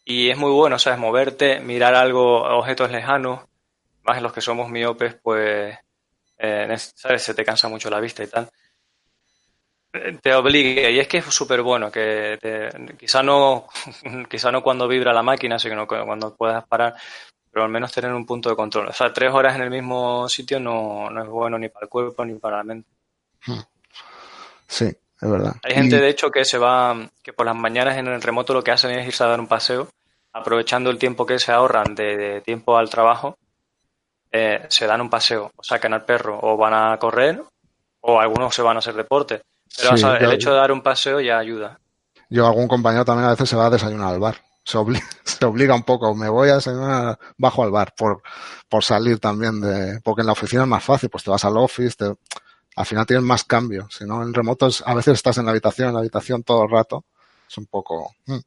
[0.04, 0.98] Y es muy bueno, ¿sabes?
[0.98, 3.42] Moverte, mirar algo, objetos lejanos,
[4.04, 5.76] más los que somos miopes, pues,
[6.38, 7.22] eh, ¿sabes?
[7.22, 8.50] Se te cansa mucho la vista y tal.
[9.92, 13.66] Eh, Te obliga, y es que es súper bueno, que te- quizá no,
[14.30, 16.94] quizá no cuando vibra la máquina, sino cuando puedas parar,
[17.52, 18.88] pero al menos tener un punto de control.
[18.88, 21.90] O sea, tres horas en el mismo sitio no, no es bueno ni para el
[21.90, 22.90] cuerpo ni para la mente.
[24.68, 24.90] Sí,
[25.24, 25.54] es verdad.
[25.62, 28.52] Hay gente, Y- de hecho, que se va, que por las mañanas en el remoto
[28.54, 29.88] lo que hacen es irse a dar un paseo,
[30.32, 33.36] aprovechando el tiempo que se ahorran de, de tiempo al trabajo,
[34.32, 37.42] eh, se dan un paseo, o sacan al perro, o van a correr,
[38.00, 39.42] o algunos se van a hacer deporte.
[39.76, 41.78] Pero Sí, o sea, yo- el hecho de dar un paseo ya ayuda.
[42.30, 44.36] Yo, algún compañero también a veces se va a desayunar al bar.
[44.64, 46.14] Se obliga, se obliga un poco.
[46.14, 48.22] Me voy a desayunar, bajo al bar por,
[48.68, 51.56] por salir también de, porque en la oficina es más fácil, pues te vas al
[51.56, 52.14] office, te-
[52.76, 53.88] al final tienes más cambio.
[53.90, 56.70] Si no, en remotos a veces estás en la habitación, en la habitación todo el
[56.70, 57.04] rato.
[57.48, 58.14] Es un poco.
[58.26, 58.38] mm.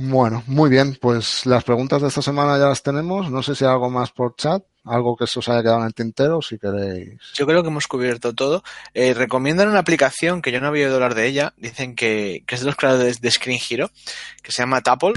[0.00, 0.96] Bueno, muy bien.
[1.00, 3.30] Pues las preguntas de esta semana ya las tenemos.
[3.32, 5.86] No sé si hay algo más por chat, algo que se os haya quedado en
[5.86, 7.18] el tintero, si queréis.
[7.34, 8.62] Yo creo que hemos cubierto todo.
[8.94, 11.52] Eh, recomiendan una aplicación que yo no había oído hablar de ella.
[11.56, 13.90] Dicen que, que es de los creadores de Screen Hero,
[14.40, 15.14] que se llama Tuple,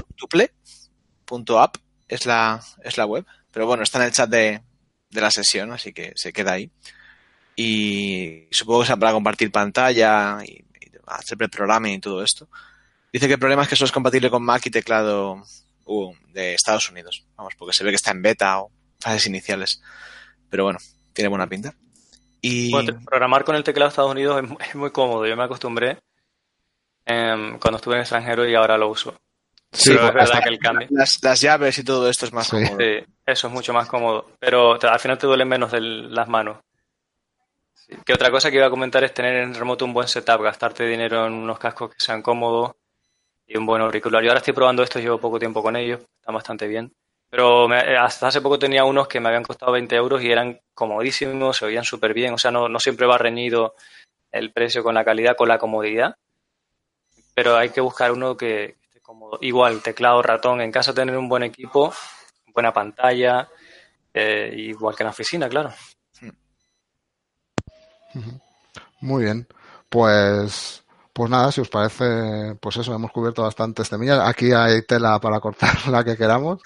[1.26, 1.76] tuple.app,
[2.08, 3.24] es la, es la web.
[3.52, 4.62] Pero bueno, está en el chat de,
[5.12, 6.70] de la sesión, así que se queda ahí.
[7.54, 10.64] Y supongo que sea para compartir pantalla y,
[11.06, 12.48] hacer programming y todo esto.
[13.12, 15.42] Dice que el problema es que eso es compatible con Mac y teclado
[15.84, 17.26] uh, de Estados Unidos.
[17.36, 19.82] Vamos, porque se ve que está en beta o fases iniciales.
[20.48, 20.78] Pero bueno,
[21.12, 21.74] tiene buena pinta.
[22.40, 25.26] Y Bueno, programar con el teclado de Estados Unidos es muy cómodo.
[25.26, 25.98] Yo me acostumbré
[27.04, 29.14] em, cuando estuve en extranjero y ahora lo uso.
[29.72, 30.86] Sí, Pero es verdad que el cambio.
[30.90, 32.56] las, las llaves y todo esto es más Sí.
[32.56, 32.76] cómodo.
[32.78, 34.30] Sí, eso es mucho más cómodo.
[34.38, 36.58] Pero te- al final te duelen menos las manos.
[37.74, 37.94] Sí.
[38.04, 40.84] Que otra cosa que iba a comentar es tener en remoto un buen setup, gastarte
[40.86, 42.72] dinero en unos cascos que sean cómodos
[43.46, 44.22] y un buen auricular.
[44.22, 46.92] Yo ahora estoy probando estos, llevo poco tiempo con ellos, están bastante bien.
[47.30, 50.30] Pero me- eh, hasta hace poco tenía unos que me habían costado 20 euros y
[50.30, 52.34] eran comodísimos, se oían súper bien.
[52.34, 53.74] O sea, no, no siempre va reñido
[54.30, 56.14] el precio con la calidad, con la comodidad.
[57.34, 59.38] Pero hay que buscar uno que cómodo.
[59.40, 60.60] Igual, teclado, ratón.
[60.60, 61.92] En casa tener un buen equipo,
[62.54, 63.48] buena pantalla,
[64.14, 65.72] eh, igual que en la oficina, claro.
[69.00, 69.46] Muy bien.
[69.88, 74.20] Pues, pues nada, si os parece, pues eso, hemos cubierto bastantes temillas.
[74.26, 76.60] Aquí hay tela para cortar la que queramos.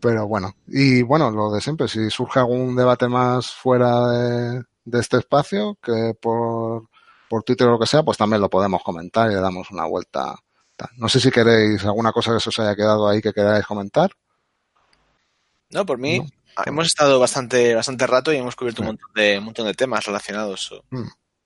[0.00, 5.00] Pero bueno, y bueno, lo de siempre, si surge algún debate más fuera de, de
[5.00, 6.88] este espacio, que por,
[7.28, 9.86] por Twitter o lo que sea, pues también lo podemos comentar y le damos una
[9.86, 10.36] vuelta.
[10.78, 10.88] Tal.
[10.96, 14.10] No sé si queréis alguna cosa que se os haya quedado ahí que queráis comentar.
[15.70, 16.26] No, por mí No,
[16.64, 20.04] hemos estado bastante, bastante rato y hemos cubierto un montón de, un montón de temas
[20.06, 20.72] relacionados.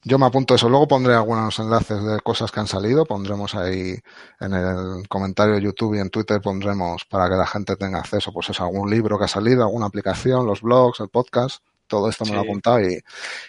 [0.05, 0.69] Yo me apunto eso.
[0.69, 3.07] Luego pondré algunos enlaces de cosas que han salido.
[3.07, 3.97] Pondremos ahí
[4.41, 8.33] en el comentario de YouTube y en Twitter pondremos para que la gente tenga acceso,
[8.33, 11.65] pues eso, a algún libro que ha salido, alguna aplicación, los blogs, el podcast.
[11.87, 13.01] Todo esto me lo he apuntado y,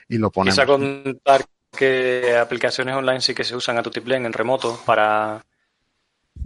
[0.09, 0.55] y lo ponemos.
[0.55, 5.43] Quizá contar que aplicaciones online sí que se usan a tutiplén en remoto para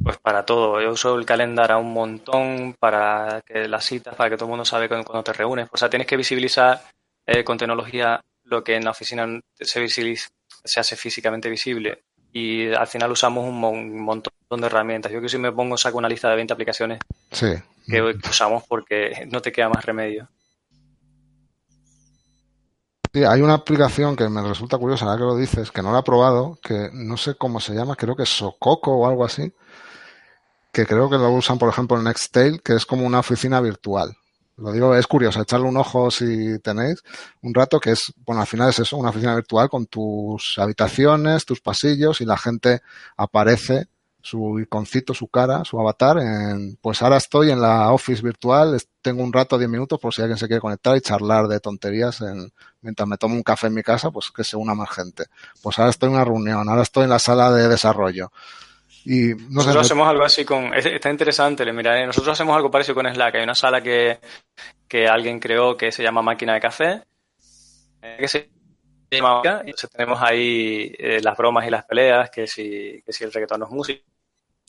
[0.04, 0.82] pues para todo.
[0.82, 4.52] Yo uso el calendar a un montón para que las citas, para que todo el
[4.52, 5.68] mundo sabe cuándo te reúnes.
[5.72, 6.82] O sea, tienes que visibilizar
[7.26, 9.28] eh, con tecnología lo que en la oficina
[9.60, 10.30] se, visibiliza-
[10.64, 12.04] se hace físicamente visible.
[12.32, 15.12] Y al final usamos un, mon- un montón montón de herramientas.
[15.12, 17.00] Yo que si me pongo, saco una lista de 20 aplicaciones
[17.34, 17.48] Sí.
[17.86, 20.30] que usamos porque no te queda más remedio.
[23.18, 26.02] Sí, hay una aplicación que me resulta curiosa, ahora que lo dices, que no la
[26.02, 29.52] he probado, que no sé cómo se llama, creo que es Sococo o algo así,
[30.72, 34.16] que creo que lo usan, por ejemplo, en Nextail, que es como una oficina virtual.
[34.58, 37.02] Lo digo, es curioso, echarle un ojo si tenéis
[37.42, 41.44] un rato, que es, bueno, al final es eso, una oficina virtual con tus habitaciones,
[41.44, 42.82] tus pasillos y la gente
[43.16, 43.88] aparece
[44.22, 46.18] su iconcito, su cara, su avatar.
[46.20, 50.22] En, pues ahora estoy en la office virtual, tengo un rato, 10 minutos, por si
[50.22, 52.52] alguien se quiere conectar y charlar de tonterías en,
[52.82, 55.26] mientras me tomo un café en mi casa, pues que se una más gente.
[55.62, 58.32] Pues ahora estoy en una reunión, ahora estoy en la sala de desarrollo.
[59.06, 60.74] Y no Nosotros hacemos algo así con...
[60.74, 62.06] es- Está interesante, le miraré.
[62.06, 63.36] Nosotros hacemos algo parecido con Slack.
[63.36, 64.20] Hay una sala que,
[64.86, 67.04] que alguien creó que se llama Máquina de Café.
[68.02, 68.50] eh, Que se
[69.10, 73.62] Entonces tenemos ahí eh, las bromas y las peleas, que si, que si el reggaetón
[73.62, 74.04] no es música,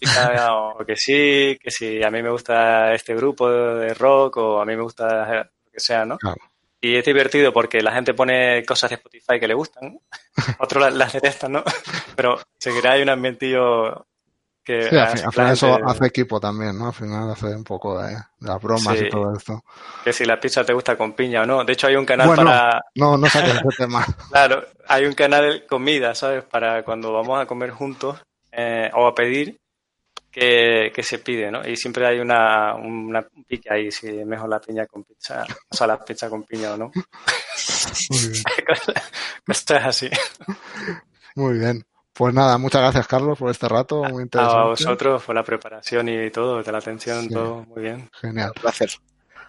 [0.53, 4.65] o que sí, que si a mí me gusta este grupo de rock, o a
[4.65, 6.19] mí me gusta lo que sea, ¿no?
[6.19, 6.37] Claro.
[6.81, 9.99] Y es divertido porque la gente pone cosas de Spotify que le gustan,
[10.61, 11.65] otros las, las detestan, ¿no?
[12.15, 14.08] Pero seguirá hay un ambientillo
[14.69, 16.89] que Sí, al, final eso hace equipo también, ¿no?
[16.89, 19.07] Al final hace un poco de, de las bromas Sí.
[19.07, 19.65] y todo esto.
[20.05, 21.65] que si la pizza te gusta con piña o no.
[21.65, 22.45] De hecho, hay un canal Bueno.
[22.45, 24.05] para, No, no saques ese tema.
[24.31, 26.45] claro, hay un canal comida, ¿sabes?
[26.45, 28.21] Para cuando vamos a comer juntos
[28.53, 29.59] eh, o a pedir
[30.31, 31.67] que, que se pide, ¿no?
[31.67, 35.45] Y siempre hay una, una un pique ahí, si es mejor la piña con pizza,
[35.71, 36.91] o sea, la pizza con piña o no.
[38.11, 38.43] Muy bien.
[39.47, 40.11] Cosas así.
[41.35, 41.83] Muy bien.
[42.19, 44.03] Pues nada, muchas gracias, Carlos, por este rato.
[44.03, 44.65] Muy A interesante.
[44.69, 47.29] vosotros por la preparación y todo, de la atención, Sí.
[47.31, 48.11] todo muy bien.
[48.21, 48.53] Genial.
[48.57, 48.91] Un placer.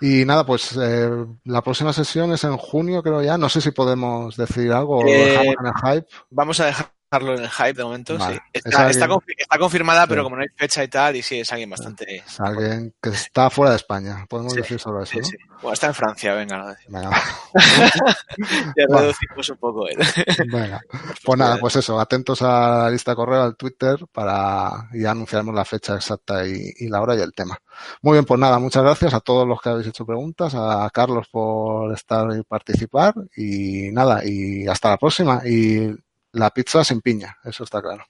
[0.01, 1.09] Y nada, pues eh,
[1.45, 3.38] la próxima sesión es en junio, creo ya.
[3.38, 6.07] No sé si podemos decir algo o Eh, dejamos en el hype.
[6.30, 6.70] Vamos a
[7.12, 8.18] dejarlo en el hype de momento.
[8.18, 8.36] Vale.
[8.36, 8.41] Sí.
[8.53, 10.24] Es Está, alguien- está confi- está confirmada, pero Sí.
[10.24, 12.18] como no hay fecha y tal, y sí, es alguien bastante.
[12.18, 14.26] Es alguien que está fuera de España.
[14.30, 14.62] Podemos Sí.
[14.62, 15.55] decir solo eso, Sí, ¿no?
[15.62, 17.01] Bueno, está en Francia, venga, decimos.
[17.01, 17.22] Venga,
[18.78, 19.01] Ya Vale.
[19.01, 19.89] reducimos un poco.
[19.89, 19.95] ¿eh?
[20.51, 20.82] venga.
[21.24, 25.12] Pues nada, pues eso, atentos a la lista de correo, al Twitter, para y ya
[25.12, 27.57] anunciaremos la fecha exacta y, y la hora y el tema.
[28.01, 31.28] Muy bien, pues nada, muchas gracias a todos los que habéis hecho preguntas, a Carlos
[31.32, 35.41] por estar y participar, y nada, y hasta la próxima.
[35.45, 35.89] Y
[36.34, 38.05] la pizza sin piña, eso está claro.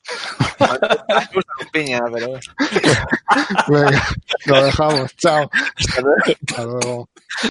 [0.60, 0.68] Me
[1.34, 2.40] gusta con piña, pero.
[3.68, 4.04] Venga,
[4.46, 5.16] lo dejamos.
[5.16, 5.50] Chao.
[5.78, 6.18] Hasta luego.
[6.48, 7.10] Hasta luego.